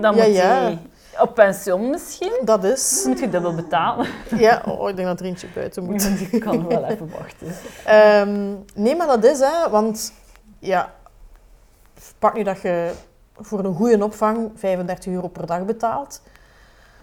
dan 0.00 0.14
Ja, 0.16 0.24
moet 0.26 0.36
hij 0.36 0.78
op 1.20 1.34
pensioen 1.34 1.90
misschien. 1.90 2.40
Dat 2.44 2.64
is... 2.64 3.00
Dan 3.02 3.10
moet 3.10 3.20
je 3.20 3.28
dubbel 3.28 3.54
betalen. 3.54 4.06
Ja, 4.36 4.62
oh, 4.66 4.88
ik 4.88 4.96
denk 4.96 5.08
dat 5.08 5.20
er 5.20 5.26
eentje 5.26 5.46
buiten 5.54 5.84
moet. 5.84 6.02
Ik 6.32 6.40
kan 6.40 6.68
wel 6.68 6.84
even 6.84 7.10
wachten. 7.18 7.46
Nee, 8.74 8.96
maar 8.96 9.06
dat 9.06 9.24
is, 9.24 9.38
hè, 9.40 9.70
want 9.70 10.12
ja, 10.64 10.92
pak 12.18 12.34
nu 12.34 12.42
dat 12.42 12.60
je 12.60 12.92
voor 13.36 13.64
een 13.64 13.74
goede 13.74 14.04
opvang 14.04 14.50
35 14.54 15.12
euro 15.12 15.28
per 15.28 15.46
dag 15.46 15.64
betaalt. 15.64 16.22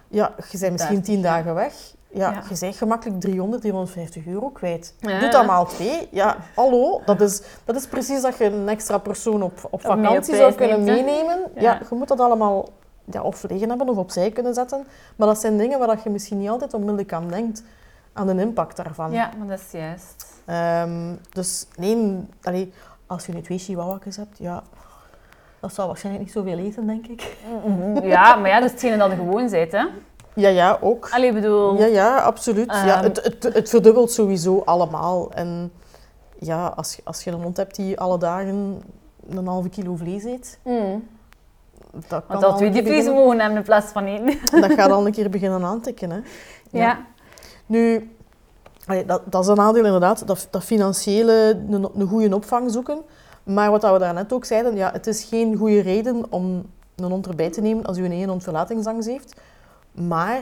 Ja, 0.07 0.33
je 0.51 0.57
bent 0.59 0.71
misschien 0.71 0.95
30, 0.95 1.13
10 1.13 1.15
ja. 1.15 1.21
dagen 1.21 1.53
weg. 1.53 1.73
Ja, 2.13 2.31
Ja. 2.31 2.43
je 2.49 2.59
bent 2.59 2.75
gemakkelijk 2.75 3.19
300, 3.19 3.61
350 3.61 4.25
euro 4.25 4.49
kwijt. 4.49 4.95
Ja. 4.99 5.19
Doe 5.19 5.29
dat 5.29 5.45
maal 5.45 5.65
twee. 5.65 6.07
Ja, 6.11 6.37
hallo, 6.55 7.01
dat 7.05 7.21
is, 7.21 7.41
dat 7.65 7.75
is 7.75 7.87
precies 7.87 8.21
dat 8.21 8.37
je 8.37 8.45
een 8.45 8.69
extra 8.69 8.97
persoon 8.97 9.41
op, 9.41 9.67
op 9.69 9.81
vakantie 9.81 10.35
zou 10.35 10.53
kunnen 10.53 10.83
neemt, 10.83 11.05
meenemen. 11.05 11.39
Ja. 11.55 11.61
Ja. 11.61 11.79
je 11.89 11.95
moet 11.95 12.07
dat 12.07 12.19
allemaal 12.19 12.69
ja, 13.05 13.21
of 13.21 13.43
liggen 13.43 13.69
hebben 13.69 13.89
of 13.89 13.97
opzij 13.97 14.31
kunnen 14.31 14.53
zetten. 14.53 14.87
Maar 15.15 15.27
dat 15.27 15.39
zijn 15.39 15.57
dingen 15.57 15.79
waar 15.79 15.87
dat 15.87 16.03
je 16.03 16.09
misschien 16.09 16.37
niet 16.37 16.49
altijd 16.49 16.73
onmiddellijk 16.73 17.13
aan 17.13 17.27
denkt, 17.27 17.63
aan 18.13 18.27
de 18.27 18.41
impact 18.41 18.77
daarvan. 18.77 19.11
Ja, 19.11 19.31
maar 19.37 19.47
dat 19.47 19.59
is 19.59 19.71
juist. 19.71 20.25
Ehm, 20.45 21.15
dus 21.29 21.67
nee, 21.77 22.27
allee, 22.41 22.73
als 23.11 23.25
je 23.25 23.33
nu 23.33 23.41
twee 23.41 23.57
chihuahua's 23.57 24.15
hebt, 24.15 24.37
ja, 24.37 24.63
dat 25.59 25.73
zal 25.73 25.87
waarschijnlijk 25.87 26.23
niet 26.25 26.33
zoveel 26.33 26.57
eten, 26.57 26.87
denk 26.87 27.07
ik. 27.07 27.37
Ja, 28.03 28.35
maar 28.35 28.49
ja, 28.49 28.55
dat 28.59 28.65
is 28.65 28.71
hetgene 28.71 28.97
dat 28.97 29.09
je 29.09 29.15
gewoon 29.15 29.49
bent, 29.49 29.71
hè. 29.71 29.85
Ja, 30.33 30.49
ja, 30.49 30.77
ook. 30.81 31.09
Allee, 31.11 31.33
bedoel... 31.33 31.77
Ja, 31.79 31.85
ja, 31.85 32.17
absoluut. 32.17 32.65
ja, 32.71 32.95
Ehm. 32.95 33.03
het, 33.03 33.23
het, 33.23 33.53
het 33.53 33.69
verdubbelt 33.69 34.11
sowieso 34.11 34.61
allemaal. 34.65 35.31
En 35.31 35.71
ja, 36.39 36.67
als, 36.67 36.95
je- 36.95 37.01
als 37.05 37.23
je 37.23 37.31
een 37.31 37.41
hond 37.41 37.57
hebt 37.57 37.75
die 37.75 37.99
alle 37.99 38.17
dagen 38.17 38.81
een 39.29 39.47
halve 39.47 39.69
kilo 39.69 39.95
vlees 39.95 40.23
eet, 40.23 40.59
Mm. 40.63 41.07
dat, 41.91 42.07
kan 42.09 42.23
Want 42.27 42.41
dat 42.41 42.57
keer 42.57 42.71
diepvriezen 42.71 42.85
beginnen- 42.97 43.13
mogen 43.23 43.39
hebben 43.39 43.57
in 43.57 43.63
plaats 43.63 43.91
van 43.91 44.05
één. 44.05 44.25
dat 44.61 44.71
gaat 44.73 44.91
al 44.91 45.05
een 45.05 45.11
keer 45.11 45.29
beginnen 45.29 45.63
aantikken. 45.63 46.09
Hè. 46.11 46.19
Ja. 46.71 46.99
Nu, 47.65 48.11
allee, 48.85 49.05
dat, 49.05 49.21
dat 49.25 49.43
is 49.43 49.49
een 49.49 49.55
nadeel 49.55 49.85
inderdaad, 49.85 50.27
dat, 50.27 50.47
dat 50.49 50.63
financiële, 50.63 51.59
een, 51.69 51.89
een 51.95 52.07
goede 52.07 52.35
opvang 52.35 52.71
zoeken. 52.71 53.01
Maar 53.43 53.71
wat 53.71 53.81
dat 53.81 53.93
we 53.93 53.99
daarnet 53.99 54.33
ook 54.33 54.45
zeiden, 54.45 54.75
ja, 54.75 54.91
het 54.91 55.07
is 55.07 55.23
geen 55.23 55.57
goede 55.57 55.81
reden 55.81 56.25
om 56.29 56.65
een 56.95 57.11
hond 57.11 57.27
erbij 57.27 57.49
te 57.51 57.61
nemen 57.61 57.85
als 57.85 57.97
je 57.97 58.03
een 58.03 58.11
één 58.11 58.29
hond 58.29 58.43
verlatingsangst 58.43 59.07
heeft. 59.07 59.35
Maar 59.91 60.41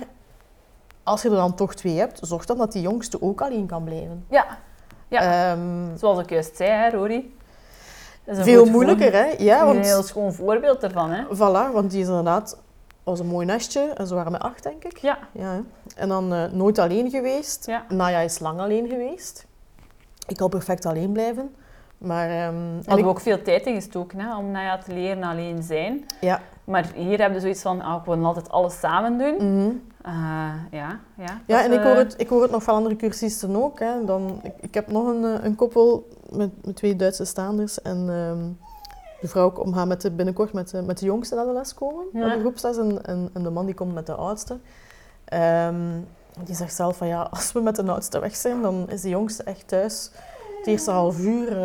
als 1.03 1.21
je 1.21 1.29
er 1.29 1.35
dan 1.35 1.55
toch 1.55 1.73
twee 1.73 1.97
hebt, 1.97 2.19
zorg 2.21 2.45
dan 2.45 2.57
dat 2.57 2.71
die 2.71 2.81
jongste 2.81 3.21
ook 3.21 3.41
alleen 3.41 3.65
kan 3.65 3.83
blijven. 3.83 4.25
Ja. 4.29 4.45
Ja. 5.07 5.51
Ehm, 5.51 5.97
Zoals 5.97 6.19
ik 6.19 6.29
juist 6.29 6.55
zei, 6.55 6.69
hè, 6.69 6.89
Rory. 6.89 7.25
Een 8.25 8.35
veel 8.43 8.65
moeilijker, 8.65 9.13
hè? 9.13 9.25
Ja, 9.37 9.59
Een 9.59 9.65
want, 9.65 9.85
heel 9.85 10.03
schoon 10.03 10.33
voorbeeld 10.33 10.83
ervan, 10.83 11.11
hè. 11.11 11.23
voilà, 11.35 11.73
want 11.73 11.91
die 11.91 12.01
is 12.01 12.07
inderdaad, 12.07 12.57
was 13.09 13.19
een 13.19 13.27
mooi 13.27 13.45
nestje. 13.45 13.81
En 13.81 14.07
ze 14.07 14.15
waren 14.15 14.31
met 14.31 14.41
acht, 14.41 14.63
denk 14.63 14.83
ik. 14.83 14.97
Ja. 14.97 15.17
Ja, 15.31 15.61
en 15.95 16.09
dan 16.09 16.33
eh, 16.33 16.51
nooit 16.51 16.79
alleen 16.79 17.09
geweest. 17.09 17.65
Ja. 17.65 17.83
Naya 17.89 18.19
is 18.19 18.39
lang 18.39 18.59
alleen 18.59 18.87
geweest. 18.89 19.45
Ik 20.27 20.37
kan 20.37 20.49
perfect 20.49 20.85
alleen 20.85 21.11
blijven. 21.11 21.55
Maar, 21.97 22.29
en 22.29 22.73
Hadden 22.75 22.97
ik- 22.97 23.03
we 23.03 23.09
ook 23.09 23.19
veel 23.19 23.41
tijd 23.41 23.65
in 23.65 23.73
gestoken, 23.75 24.19
hè, 24.19 24.37
om 24.37 24.51
ja, 24.55 24.77
te 24.77 24.93
leren 24.93 25.23
alleen 25.23 25.63
zijn. 25.63 26.05
Ja. 26.21 26.41
Maar 26.63 26.85
hier 26.95 27.17
hebben 27.17 27.33
we 27.33 27.39
zoiets 27.39 27.61
van, 27.61 27.81
ah, 27.81 28.03
we 28.05 28.09
willen 28.09 28.25
altijd 28.25 28.49
alles 28.49 28.79
samen 28.79 29.17
doen. 29.17 29.35
Mhm. 29.35 29.69
Eh, 30.01 30.53
ja, 30.71 30.99
ja. 31.17 31.41
Ja, 31.45 31.63
en 31.63 31.71
ik 31.71 31.79
eh, 31.79 31.85
hoor, 31.85 31.95
het, 31.95 32.13
ik 32.17 32.29
hoor 32.29 32.41
het 32.41 32.51
nog 32.51 32.63
van 32.63 32.75
andere 32.75 32.95
cursisten 32.95 33.55
ook. 33.55 33.79
Hè. 33.79 34.05
Dan, 34.05 34.39
ik, 34.43 34.53
ik 34.59 34.73
heb 34.73 34.91
nog 34.91 35.07
een, 35.07 35.23
eh, 35.23 35.43
een 35.43 35.55
koppel 35.55 36.07
met, 36.29 36.65
met 36.65 36.75
twee 36.75 36.95
Duitse 36.95 37.25
staanders. 37.25 37.81
En 37.81 38.09
ehm, 38.09 38.68
de 39.21 39.27
vrouw 39.27 39.51
komt 39.51 39.75
gaat 39.75 39.87
met 39.87 40.01
de, 40.01 40.11
binnenkort 40.11 40.53
met 40.53 40.69
de, 40.69 40.81
met 40.81 40.97
de 40.99 41.05
jongste 41.05 41.35
naar 41.35 41.45
de 41.45 41.51
les 41.53 41.73
komen, 41.73 42.05
Ja. 42.13 42.33
de 42.33 42.39
groepsles. 42.39 42.77
En, 42.77 43.05
en, 43.05 43.29
en 43.33 43.43
de 43.43 43.49
man 43.49 43.65
die 43.65 43.75
komt 43.75 43.93
met 43.93 44.05
de 44.05 44.13
oudste. 44.15 44.57
Ehm, 45.25 45.75
die 46.43 46.55
zegt 46.55 46.75
zelf 46.75 46.97
van 46.97 47.07
ja, 47.07 47.21
als 47.31 47.51
we 47.51 47.59
met 47.61 47.75
de 47.75 47.83
oudste 47.91 48.19
weg 48.19 48.35
zijn, 48.35 48.61
dan 48.61 48.89
is 48.89 49.01
de 49.01 49.09
jongste 49.09 49.43
echt 49.43 49.67
thuis. 49.67 50.11
Het 50.57 50.67
eerste 50.67 50.91
half 50.91 51.19
uur 51.19 51.47
eh, 51.51 51.55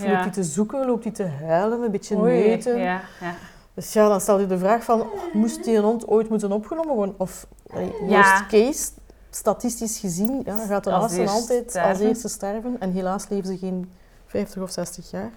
Ja. 0.00 0.10
loopt 0.10 0.20
hij 0.22 0.30
te 0.30 0.42
zoeken, 0.44 0.86
loopt 0.86 1.04
hij 1.04 1.12
te 1.12 1.26
huilen, 1.26 1.82
een 1.82 1.90
beetje 1.90 2.16
neuten. 2.16 2.78
Ja, 2.78 3.00
ja. 3.20 3.34
Dus 3.74 3.92
ja, 3.92 4.08
dan 4.08 4.20
stel 4.20 4.40
je 4.40 4.46
de 4.46 4.58
vraag 4.58 4.84
van, 4.84 5.06
moest 5.32 5.64
die 5.64 5.76
een 5.76 5.82
hond 5.84 6.06
ooit 6.06 6.28
moeten 6.28 6.52
opgenomen 6.52 6.94
worden? 6.94 7.14
Of, 7.18 7.46
Ja. 7.74 7.80
worst 8.06 8.46
case, 8.46 8.90
statistisch 9.30 9.98
gezien, 9.98 10.42
ja, 10.44 10.66
gaat 10.66 10.84
de 10.84 10.90
eerste 10.90 11.26
altijd 11.28 11.76
als 11.76 11.98
eerste 11.98 12.28
sterven. 12.28 12.76
En 12.80 12.90
helaas 12.92 13.28
leven 13.28 13.46
ze 13.46 13.58
geen 13.58 13.92
50 14.26 14.62
of 14.62 14.70
60 14.70 15.10
jaar. 15.10 15.30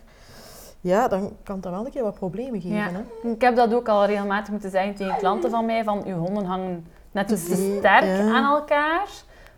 Ja, 0.85 1.07
dan 1.07 1.31
kan 1.43 1.61
dat 1.61 1.71
wel 1.71 1.85
een 1.85 1.91
keer 1.91 2.03
wat 2.03 2.13
problemen 2.15 2.61
geven. 2.61 2.77
Ja. 2.77 2.89
Hè? 3.21 3.29
Ik 3.29 3.41
heb 3.41 3.55
dat 3.55 3.73
ook 3.73 3.87
al 3.87 4.05
regelmatig 4.05 4.51
moeten 4.51 4.69
zeggen 4.69 4.95
tegen 4.95 5.17
klanten 5.17 5.49
van 5.49 5.65
mij, 5.65 5.83
van 5.83 6.03
uw 6.05 6.15
honden 6.17 6.45
hangen 6.45 6.87
net 7.11 7.31
iets 7.31 7.43
te 7.45 7.49
Te- 7.49 7.75
sterk 7.77 8.03
ja. 8.03 8.33
aan 8.33 8.55
elkaar, 8.55 9.07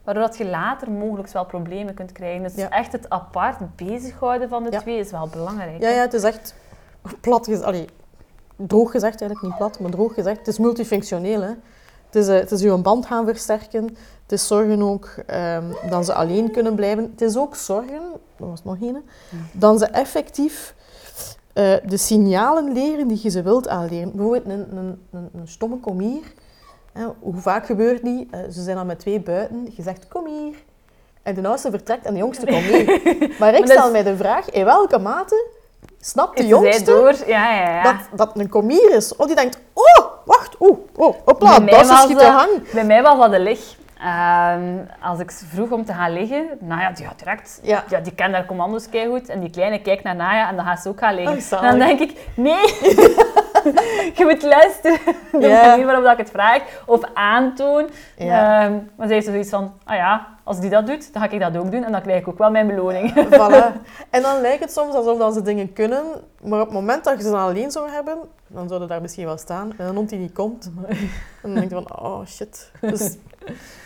waardoor 0.03 0.23
dat 0.23 0.37
je 0.37 0.45
later 0.45 0.91
mogelijk 0.91 1.29
wel 1.29 1.45
problemen 1.45 1.93
kunt 1.93 2.11
krijgen. 2.11 2.43
Dus 2.43 2.55
Ja. 2.55 2.69
echt 2.69 2.91
het 2.91 3.09
apart 3.09 3.75
bezighouden 3.75 4.49
van 4.49 4.63
de 4.63 4.69
twee 4.69 4.97
is 4.99 5.11
wel 5.11 5.27
belangrijk. 5.27 5.81
Ja, 5.81 5.87
hè. 5.87 5.93
ja, 5.95 6.01
het 6.01 6.13
is 6.13 6.23
echt 6.23 6.55
plat 7.21 7.45
gezegd, 7.45 7.63
allee, 7.65 7.85
droog 8.55 8.91
gezegd 8.91 9.21
eigenlijk, 9.21 9.41
niet 9.41 9.57
plat, 9.57 9.79
maar 9.79 9.91
droog 9.91 10.13
gezegd. 10.13 10.37
Het 10.37 10.47
is 10.47 10.57
multifunctioneel. 10.57 11.41
Hè? 11.41 11.53
Het 12.05 12.15
is, 12.15 12.27
eh, 12.27 12.39
het 12.39 12.51
is 12.51 12.61
je 12.61 12.77
band 12.77 13.05
gaan 13.05 13.25
versterken. 13.25 13.83
Het 14.23 14.31
is 14.31 14.47
zorgen 14.47 14.81
ook 14.81 15.09
ehm, 15.25 15.63
dat 15.89 16.05
ze 16.05 16.13
alleen 16.13 16.51
kunnen 16.51 16.75
blijven. 16.75 17.03
Het 17.11 17.21
is 17.21 17.37
ook 17.37 17.55
zorgen, 17.55 18.01
er 18.39 18.49
was 18.49 18.63
nog 18.63 18.81
een, 18.81 19.03
dat 19.51 19.79
ze 19.79 19.85
effectief 19.85 20.75
eh, 21.57 21.89
de 21.89 21.97
signalen 21.97 22.73
leren 22.73 23.07
die 23.07 23.19
je 23.21 23.29
ze 23.29 23.41
wilt 23.41 23.67
aanleren. 23.67 24.11
Bijvoorbeeld 24.15 24.45
een, 24.45 24.77
een, 24.77 25.01
een, 25.11 25.29
een 25.35 25.47
stomme 25.47 25.77
kom 25.79 25.99
hier. 25.99 26.23
Hoe 27.19 27.35
vaak 27.35 27.65
gebeurt 27.65 28.03
die? 28.03 28.27
Eh, 28.31 28.39
ze 28.51 28.61
zijn 28.63 28.75
dan 28.75 28.85
met 28.85 28.99
twee 28.99 29.19
buiten. 29.19 29.67
Je 29.75 29.81
zegt 29.81 30.07
kom 30.07 30.25
hier. 30.25 30.55
En 31.23 31.35
de 31.35 31.47
oudste 31.47 31.69
vertrekt 31.69 32.05
en 32.05 32.13
de 32.13 32.19
jongste 32.19 32.45
komt 32.45 32.71
mee. 32.71 32.85
Maar 33.39 33.53
ik 33.53 33.59
Maar 33.59 33.67
stel 33.67 33.85
is- 33.85 33.91
mij 33.91 34.03
de 34.03 34.17
vraag, 34.17 34.49
in 34.49 34.65
welke 34.65 34.97
mate 34.99 35.45
snapt 35.99 36.37
de 36.37 36.43
Is 36.43 36.49
jongste 36.49 36.83
door? 36.83 37.15
Ja, 37.27 37.53
ja, 37.55 37.69
ja. 37.69 37.83
dat, 37.83 37.95
dat 38.15 38.39
een 38.39 38.49
komier 38.49 38.95
is? 38.95 39.15
Of 39.15 39.25
die 39.25 39.35
denkt, 39.35 39.59
oh, 39.73 40.05
wacht, 40.25 40.55
oeh, 40.59 40.77
oh, 40.95 41.15
hopla, 41.25 41.59
dat 41.59 41.81
is 41.89 42.01
schieten 42.01 42.31
hang. 42.31 42.71
Bij 42.73 42.85
mij 42.85 43.01
was 43.01 43.17
dat 43.19 43.31
de 43.31 43.39
lig. 43.39 43.75
Ehm, 44.01 44.77
als 45.01 45.19
ik 45.19 45.31
ze 45.31 45.45
vroeg 45.45 45.71
om 45.71 45.85
te 45.85 45.93
gaan 45.93 46.13
liggen, 46.13 46.47
Naya, 46.59 46.91
die 46.91 47.05
gaat 47.05 47.19
direct. 47.19 47.59
Ja. 47.63 47.83
Ja, 47.89 47.99
die 47.99 48.13
kent 48.13 48.33
haar 48.33 48.45
commando's 48.45 48.87
goed. 49.07 49.29
En 49.29 49.39
die 49.39 49.49
kleine 49.49 49.81
kijkt 49.81 50.03
naar 50.03 50.15
Naya 50.15 50.49
en 50.49 50.55
dan 50.55 50.65
gaat 50.65 50.79
ze 50.79 50.89
ook 50.89 50.99
gaan 50.99 51.15
liggen. 51.15 51.57
Oh, 51.57 51.63
en 51.63 51.69
dan 51.79 51.87
denk 51.87 51.99
ik, 51.99 52.29
nee, 52.35 52.61
je 54.17 54.23
moet 54.25 54.43
luisteren. 54.43 54.99
De 55.31 55.47
Ja. 55.47 55.67
manier 55.67 55.85
waarop 55.85 56.03
dat 56.03 56.11
ik 56.11 56.17
het 56.17 56.29
vraag. 56.29 56.61
Of 56.85 57.01
aantoon. 57.13 57.89
Ja. 58.17 58.63
Ehm, 58.65 58.73
maar 58.95 59.07
ze 59.07 59.13
heeft 59.13 59.25
zoiets 59.25 59.49
van, 59.49 59.73
ah 59.83 59.95
ja, 59.95 60.27
als 60.43 60.59
die 60.59 60.69
dat 60.69 60.87
doet, 60.87 61.13
dan 61.13 61.21
ga 61.21 61.29
ik 61.29 61.39
dat 61.39 61.57
ook 61.57 61.71
doen. 61.71 61.83
En 61.83 61.91
dan 61.91 62.01
krijg 62.01 62.19
ik 62.19 62.27
ook 62.27 62.37
wel 62.37 62.51
mijn 62.51 62.67
beloning. 62.67 63.13
Voilà. 63.29 63.71
En 64.09 64.21
dan 64.21 64.41
lijkt 64.41 64.59
het 64.63 64.71
soms 64.71 64.93
alsof 64.93 65.17
dat 65.17 65.33
ze 65.33 65.41
dingen 65.41 65.73
kunnen, 65.73 66.03
maar 66.41 66.59
op 66.59 66.65
het 66.65 66.73
moment 66.75 67.03
dat 67.03 67.17
je 67.17 67.23
ze 67.23 67.31
dan 67.31 67.39
alleen 67.39 67.71
zou 67.71 67.89
hebben, 67.89 68.17
dan 68.47 68.67
zou 68.67 68.81
er 68.81 68.87
daar 68.87 69.01
misschien 69.01 69.25
wel 69.25 69.37
staan. 69.37 69.73
En 69.77 69.85
een 69.87 69.95
hond 69.95 70.09
die 70.09 70.19
niet 70.19 70.33
komt. 70.33 70.71
En 70.87 70.97
dan 71.41 71.53
denk 71.53 71.69
je 71.69 71.75
van, 71.85 71.99
oh 71.99 72.25
shit. 72.25 72.71
Dus, 72.81 73.15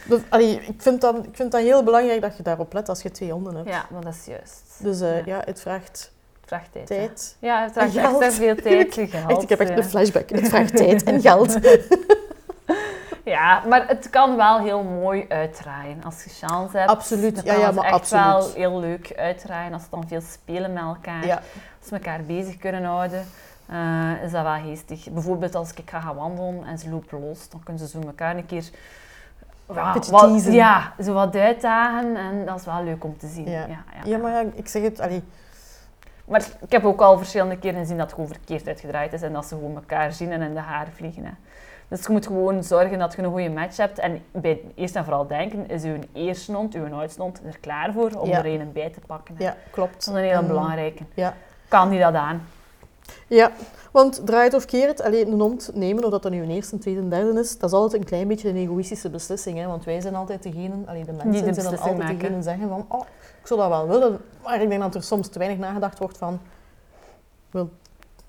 dus, 0.06 0.20
allee, 0.30 0.62
ik, 0.68 0.82
vind 0.82 1.02
dan, 1.02 1.16
ik 1.26 1.36
vind 1.36 1.52
dat 1.52 1.62
heel 1.62 1.84
belangrijk 1.84 2.22
dat 2.22 2.38
je 2.38 2.44
daarop 2.44 2.74
let 2.74 2.90
als 2.90 3.02
je 3.02 3.12
twee 3.12 3.32
honden 3.32 3.56
hebt. 3.56 3.70
Ja, 3.70 3.86
maar 3.92 4.02
dat 4.02 4.14
is 4.14 4.26
juist. 4.26 4.62
Dus 4.78 5.02
eh, 5.02 5.26
Ja. 5.26 5.36
ja. 5.36 5.42
het 5.46 5.62
vraagt 5.62 6.12
Het 6.40 6.50
vraagt 6.50 6.88
tijd. 6.88 7.36
Ja, 7.40 7.64
het 7.64 7.72
vraagt 7.72 7.92
geld. 7.92 8.22
echt 8.24 8.34
veel 8.34 8.56
tijd 8.56 8.98
en 8.98 9.08
geld. 9.08 9.30
Echt, 9.30 9.42
ik 9.42 9.50
heb 9.50 9.60
echt 9.60 9.70
ja. 9.70 9.78
een 9.78 9.84
flashback. 9.84 10.30
Het 10.30 10.50
vraagt 10.50 10.76
tijd 10.76 11.04
en 11.04 11.22
geld. 11.22 11.58
Ja, 13.24 13.64
maar 13.68 13.88
het 13.88 14.10
kan 14.10 14.36
wel 14.36 14.60
heel 14.60 14.84
mooi 14.84 15.26
uitdraaien. 15.30 16.04
Als 16.04 16.24
je 16.24 16.30
chance 16.30 16.78
hebt, 16.78 16.90
Absoluut. 16.90 17.36
dan 17.36 17.46
Ja, 17.46 17.54
kan 17.54 17.62
ja, 17.62 17.72
maar 17.72 17.84
echt 17.86 17.94
absoluut. 17.94 18.24
wel 18.26 18.54
heel 18.54 18.80
leuk 18.80 19.14
uitdraaien. 19.16 19.74
Als 19.74 19.84
ze 19.84 19.88
dan 19.90 20.08
veel 20.08 20.22
spelen 20.22 20.74
met 20.74 20.84
elkaar. 20.84 21.26
Ja, 21.26 21.36
Als 21.80 21.88
ze 21.88 21.94
elkaar 21.94 22.22
bezig 22.22 22.58
kunnen 22.58 22.84
houden, 22.84 23.26
eh, 23.66 24.24
is 24.24 24.32
dat 24.32 24.44
wel 24.44 24.60
geestig. 24.64 25.10
Bijvoorbeeld 25.10 25.56
als 25.56 25.74
ik 25.74 25.90
ga 25.90 26.00
gaan 26.00 26.16
wandelen 26.16 26.64
en 26.66 26.78
ze 26.80 26.90
lopen 26.90 27.20
los, 27.20 27.50
dan 27.50 27.64
kunnen 27.64 27.88
ze 27.88 28.00
zo 28.00 28.08
elkaar 28.08 28.36
een 28.36 28.46
keer... 28.46 28.70
ja, 29.74 29.94
beetje 29.94 30.12
wat, 30.12 30.44
ja, 30.44 30.94
zo 31.04 31.14
wat 31.14 31.36
uitdagen 31.36 32.16
en 32.16 32.46
dat 32.46 32.60
is 32.60 32.66
wel 32.66 32.84
leuk 32.84 33.04
om 33.04 33.18
te 33.18 33.28
zien. 33.28 33.50
Ja. 33.50 33.60
Ja. 33.60 33.68
Ja, 33.68 34.02
ja 34.04 34.18
maar 34.18 34.32
ja, 34.32 34.50
ik 34.54 34.68
zeg 34.68 34.82
het, 34.84 35.00
allee, 35.00 35.24
Maar 36.26 36.48
ik 36.62 36.72
heb 36.72 36.86
ook 36.86 37.02
al 37.02 37.18
verschillende 37.18 37.58
keren 37.58 37.80
gezien 37.80 37.98
dat 37.98 38.06
het 38.06 38.16
gewoon 38.16 38.30
verkeerd 38.30 38.68
uitgedraaid 38.68 39.14
is 39.14 39.22
en 39.22 39.34
dat 39.34 39.46
ze 39.46 39.56
gewoon 39.56 39.76
elkaar 39.76 40.12
zien 40.14 40.32
en 40.32 40.42
in 40.42 40.54
de 40.54 40.60
haren 40.60 40.94
vliegen. 40.94 41.26
Hè. 41.26 41.32
Dus 41.88 42.06
je 42.06 42.12
moet 42.12 42.28
gewoon 42.28 42.64
zorgen 42.64 43.00
dat 43.00 43.14
je 43.16 43.22
een 43.22 43.30
goede 43.32 43.50
match 43.50 43.78
hebt. 43.78 44.00
En 44.00 44.22
bij 44.32 44.62
eerst 44.76 44.96
en 44.96 45.04
vooral 45.04 45.28
denken, 45.28 45.70
is 45.70 45.84
uw 45.84 45.98
eerste 46.14 46.54
hond, 46.54 46.74
uw 46.74 46.94
oudste 46.94 47.22
hond 47.22 47.42
er 47.46 47.60
klaar 47.60 47.94
voor 47.94 48.12
om 48.12 48.30
Ja. 48.30 48.38
er 48.38 48.46
een 48.46 48.72
bij 48.72 48.90
te 48.90 49.00
pakken? 49.08 49.36
hè. 49.38 49.44
ja, 49.44 49.56
klopt. 49.72 49.94
Dat 49.94 50.02
is 50.02 50.08
een 50.08 50.16
hele 50.16 50.34
En, 50.34 50.48
belangrijke. 50.48 51.04
Ja. 51.14 51.34
Kan 51.68 51.90
die 51.90 52.00
dat 52.00 52.14
aan? 52.14 52.48
Ja, 53.28 53.52
want 53.92 54.22
draai 54.26 54.44
het 54.44 54.54
of 54.54 54.66
keer 54.66 54.88
het, 54.88 55.02
alleen 55.02 55.32
een 55.32 55.40
hond 55.40 55.70
nemen, 55.74 56.04
of 56.04 56.12
dat 56.12 56.24
dan 56.24 56.32
nu 56.32 56.42
een 56.42 56.50
eerste, 56.50 56.78
tweede, 56.78 57.08
derde 57.08 57.40
is, 57.40 57.58
dat 57.58 57.70
is 57.70 57.76
altijd 57.76 58.02
een 58.02 58.08
klein 58.08 58.28
beetje 58.28 58.50
een 58.50 58.56
egoïstische 58.56 59.10
beslissing. 59.10 59.58
Hè? 59.58 59.68
Want 59.68 59.84
wij 59.84 60.02
zijn 60.02 60.16
altijd 60.16 60.44
degene, 60.44 60.74
allee, 60.86 61.06
de 61.06 61.12
mensen 61.12 61.32
Die 61.32 61.44
de 61.44 61.54
zijn 61.54 61.66
dan 61.66 61.80
altijd 61.80 61.98
maken. 61.98 62.18
degene 62.20 62.42
zeggen 62.42 62.68
van, 62.70 62.86
oh, 62.88 63.02
ik 63.42 63.48
zou 63.48 63.60
dat 63.60 63.70
wel 63.70 63.88
willen. 63.88 64.20
Maar 64.44 64.62
ik 64.62 64.70
denk 64.70 64.82
dat 64.82 64.96
er 64.96 65.04
soms 65.04 65.28
te 65.28 65.40
weinig 65.40 65.60
nagedacht 65.60 66.00
wordt 66.00 66.18
van, 66.18 66.40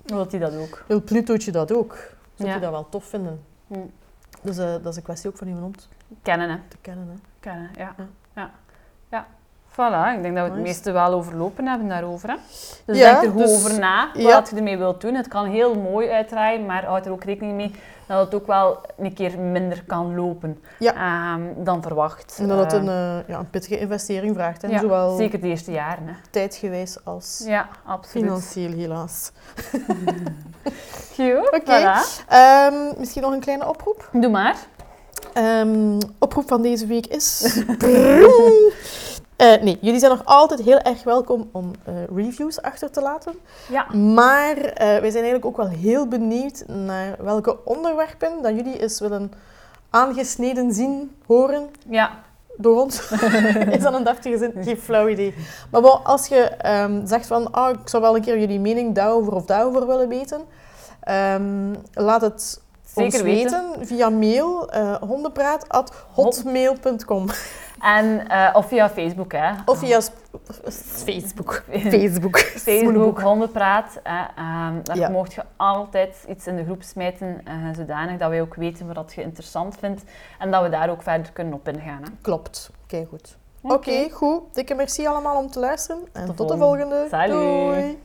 Wilt 0.03 0.31
hij 0.31 0.39
dat 0.39 0.55
ook? 0.55 0.83
wil 0.87 1.01
Plutootje 1.01 1.51
dat 1.51 1.71
ook? 1.71 1.97
Zou 2.35 2.49
Ja. 2.49 2.55
je 2.55 2.61
dat 2.61 2.71
wel 2.71 2.89
tof 2.89 3.05
vinden? 3.05 3.41
Hm. 3.67 3.77
Dus 4.41 4.57
eh, 4.57 4.71
dat 4.71 4.85
is 4.85 4.95
een 4.95 5.03
kwestie 5.03 5.29
ook 5.29 5.37
van 5.37 5.47
uw 5.47 5.59
hond 5.59 5.87
Kennen, 6.21 6.49
hè? 6.49 6.57
te 6.67 6.77
kennen. 6.81 7.07
Hè? 7.07 7.13
Kennen, 7.39 7.69
ja. 7.77 7.93
Ja. 7.97 8.07
ja. 8.35 8.51
Ja. 9.11 9.27
Voilà, 9.73 10.15
ik 10.15 10.21
denk 10.21 10.35
dat 10.35 10.47
we 10.47 10.53
het 10.53 10.61
meeste 10.61 10.91
wel 10.91 11.13
overlopen 11.13 11.67
hebben 11.67 11.87
daarover. 11.87 12.29
Hè? 12.29 12.35
Dus 12.85 12.97
Ja, 12.97 13.11
denk 13.11 13.23
er 13.23 13.29
goed 13.31 13.39
dus- 13.47 13.51
over 13.51 13.79
na 13.79 14.09
ja. 14.13 14.33
wat 14.33 14.49
je 14.49 14.55
ermee 14.55 14.77
wilt 14.77 15.01
doen. 15.01 15.13
Het 15.15 15.27
kan 15.27 15.45
heel 15.45 15.75
mooi 15.75 16.09
uitdraaien, 16.09 16.65
maar 16.65 16.85
houd 16.85 17.05
er 17.05 17.11
ook 17.11 17.23
rekening 17.23 17.55
mee 17.55 17.71
dat 18.07 18.25
het 18.25 18.35
ook 18.35 18.47
wel 18.47 18.81
een 18.97 19.13
keer 19.13 19.39
minder 19.39 19.83
kan 19.87 20.15
lopen 20.15 20.63
ehm, 20.79 21.41
dan 21.57 21.81
verwacht. 21.81 22.37
En 22.39 22.47
dat 22.47 22.59
het 22.59 22.73
een, 22.73 22.87
eh, 22.87 23.27
ja, 23.27 23.39
een 23.39 23.49
pittige 23.49 23.79
investering 23.79 24.35
vraagt. 24.35 24.61
Hè? 24.61 24.79
Zowel 24.79 25.17
Zeker 25.17 25.41
de 25.41 25.47
eerste 25.47 25.71
jaren. 25.71 26.07
Hè. 26.07 26.13
tijdgewijs 26.29 26.97
als 27.03 27.41
Ja, 27.45 27.67
absoluut. 27.85 28.25
financieel 28.25 28.71
helaas. 28.71 29.31
Goed, 31.15 31.49
Oké. 31.51 31.79
voilà. 31.81 32.25
Ehm, 32.27 32.73
misschien 32.97 33.21
nog 33.21 33.31
een 33.33 33.39
kleine 33.39 33.67
oproep. 33.67 34.09
Doe 34.11 34.29
maar. 34.31 34.55
Ehm, 35.33 35.99
oproep 36.19 36.47
van 36.47 36.61
deze 36.61 36.85
week 36.85 37.05
is. 37.07 37.41
Eh, 39.43 39.61
nee, 39.61 39.77
jullie 39.81 39.99
zijn 39.99 40.11
nog 40.11 40.25
altijd 40.25 40.61
heel 40.61 40.79
erg 40.79 41.03
welkom 41.03 41.49
om 41.51 41.71
eh, 41.83 41.93
reviews 42.15 42.61
achter 42.61 42.91
te 42.91 43.01
laten. 43.01 43.33
Ja. 43.69 43.93
Maar 43.93 44.57
eh, 44.57 44.75
wij 44.75 45.09
zijn 45.09 45.23
eigenlijk 45.23 45.45
ook 45.45 45.57
wel 45.57 45.67
heel 45.67 46.07
benieuwd 46.07 46.63
naar 46.67 47.15
welke 47.19 47.65
onderwerpen 47.65 48.41
dat 48.41 48.55
jullie 48.55 48.81
eens 48.81 48.99
willen 48.99 49.31
aangesneden 49.89 50.73
zien, 50.73 51.15
horen 51.25 51.69
Ja, 51.89 52.11
door 52.57 52.81
ons. 52.81 53.11
is 53.77 53.81
dat 53.81 53.93
een 53.93 54.03
deftige 54.03 54.37
zin? 54.37 54.53
Geen 54.63 54.77
flauw 54.77 55.07
idee. 55.07 55.33
Maar 55.71 55.81
bon, 55.81 56.03
als 56.03 56.27
je 56.27 56.41
ehm, 56.41 57.05
zegt 57.05 57.27
van, 57.27 57.51
ah, 57.51 57.69
ik 57.69 57.89
zou 57.89 58.03
wel 58.03 58.15
een 58.15 58.21
keer 58.21 58.39
jullie 58.39 58.59
mening 58.59 58.95
daarover 58.95 59.33
of 59.33 59.45
daarover 59.45 59.87
willen 59.87 60.07
weten, 60.07 60.41
ehm, 60.99 61.73
laat 61.93 62.21
het 62.21 62.61
zeker 62.85 63.13
ons 63.13 63.21
weten. 63.21 63.69
weten 63.69 63.87
via 63.87 64.09
mail 64.09 64.75
uh, 64.75 64.95
hondenpraat.hotmail.com 65.01 67.27
En, 67.83 68.27
eh, 68.29 68.49
of 68.53 68.67
via 68.67 68.89
Facebook, 68.89 69.31
hè. 69.31 69.51
of 69.65 69.77
via 69.77 69.99
Facebook. 71.05 71.63
Facebook. 71.67 72.37
Facebook, 72.39 73.21
hondenpraat. 73.21 73.99
Hè. 74.03 74.19
Ehm, 74.35 74.73
daar 74.83 74.97
Ja. 74.97 75.09
mocht 75.09 75.33
je 75.33 75.41
altijd 75.57 76.25
iets 76.29 76.47
in 76.47 76.55
de 76.55 76.63
groep 76.63 76.83
smijten, 76.83 77.41
eh, 77.45 77.53
zodanig 77.75 78.17
dat 78.19 78.29
wij 78.29 78.41
ook 78.41 78.55
weten 78.55 78.93
wat 78.93 79.13
je 79.15 79.21
interessant 79.21 79.75
vindt 79.79 80.03
en 80.39 80.51
dat 80.51 80.63
we 80.63 80.69
daar 80.69 80.89
ook 80.89 81.01
verder 81.01 81.31
kunnen 81.31 81.53
op 81.53 81.67
ingaan. 81.67 82.01
Hè. 82.03 82.09
Klopt. 82.21 82.69
Kijk 82.87 83.07
goed. 83.09 83.37
Oké, 83.61 84.09
goed. 84.11 84.41
Dikke 84.53 84.73
merci 84.75 85.07
allemaal 85.07 85.37
om 85.37 85.51
te 85.51 85.59
luisteren. 85.59 86.01
En 86.11 86.25
Tot 86.25 86.37
tot 86.37 86.49
de 86.49 86.57
volgende. 86.57 86.83
volgende. 86.85 87.07
Salut. 87.09 87.31
Doei. 87.31 87.99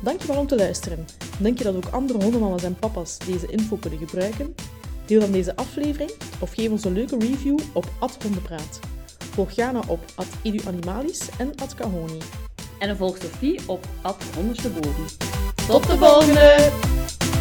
Dankjewel 0.00 0.36
om 0.40 0.46
te 0.46 0.56
luisteren. 0.56 1.06
Denk 1.38 1.58
je 1.58 1.64
dat 1.64 1.74
ook 1.76 1.88
andere 1.90 2.22
hondenmama's 2.22 2.62
en 2.62 2.74
papa's 2.76 3.18
deze 3.18 3.46
info 3.46 3.76
kunnen 3.76 3.98
gebruiken? 3.98 4.54
Deel 5.06 5.20
dan 5.20 5.32
deze 5.32 5.56
aflevering 5.56 6.10
of 6.40 6.52
geef 6.52 6.70
ons 6.70 6.84
een 6.84 6.92
leuke 6.92 7.18
review 7.18 7.58
op 7.72 7.84
@hondenpraat. 8.22 8.80
Volg 9.32 9.50
Jana 9.50 9.80
op 9.86 10.00
@eduanimalis 10.42 11.28
en 11.38 11.54
@kahoni. 11.76 12.18
En 12.78 12.96
volg 12.96 13.16
Sophie 13.16 13.60
op 13.66 13.86
Ondersteboven. 14.38 15.04
Tot 15.66 15.86
de 15.86 15.96
volgende! 15.98 17.31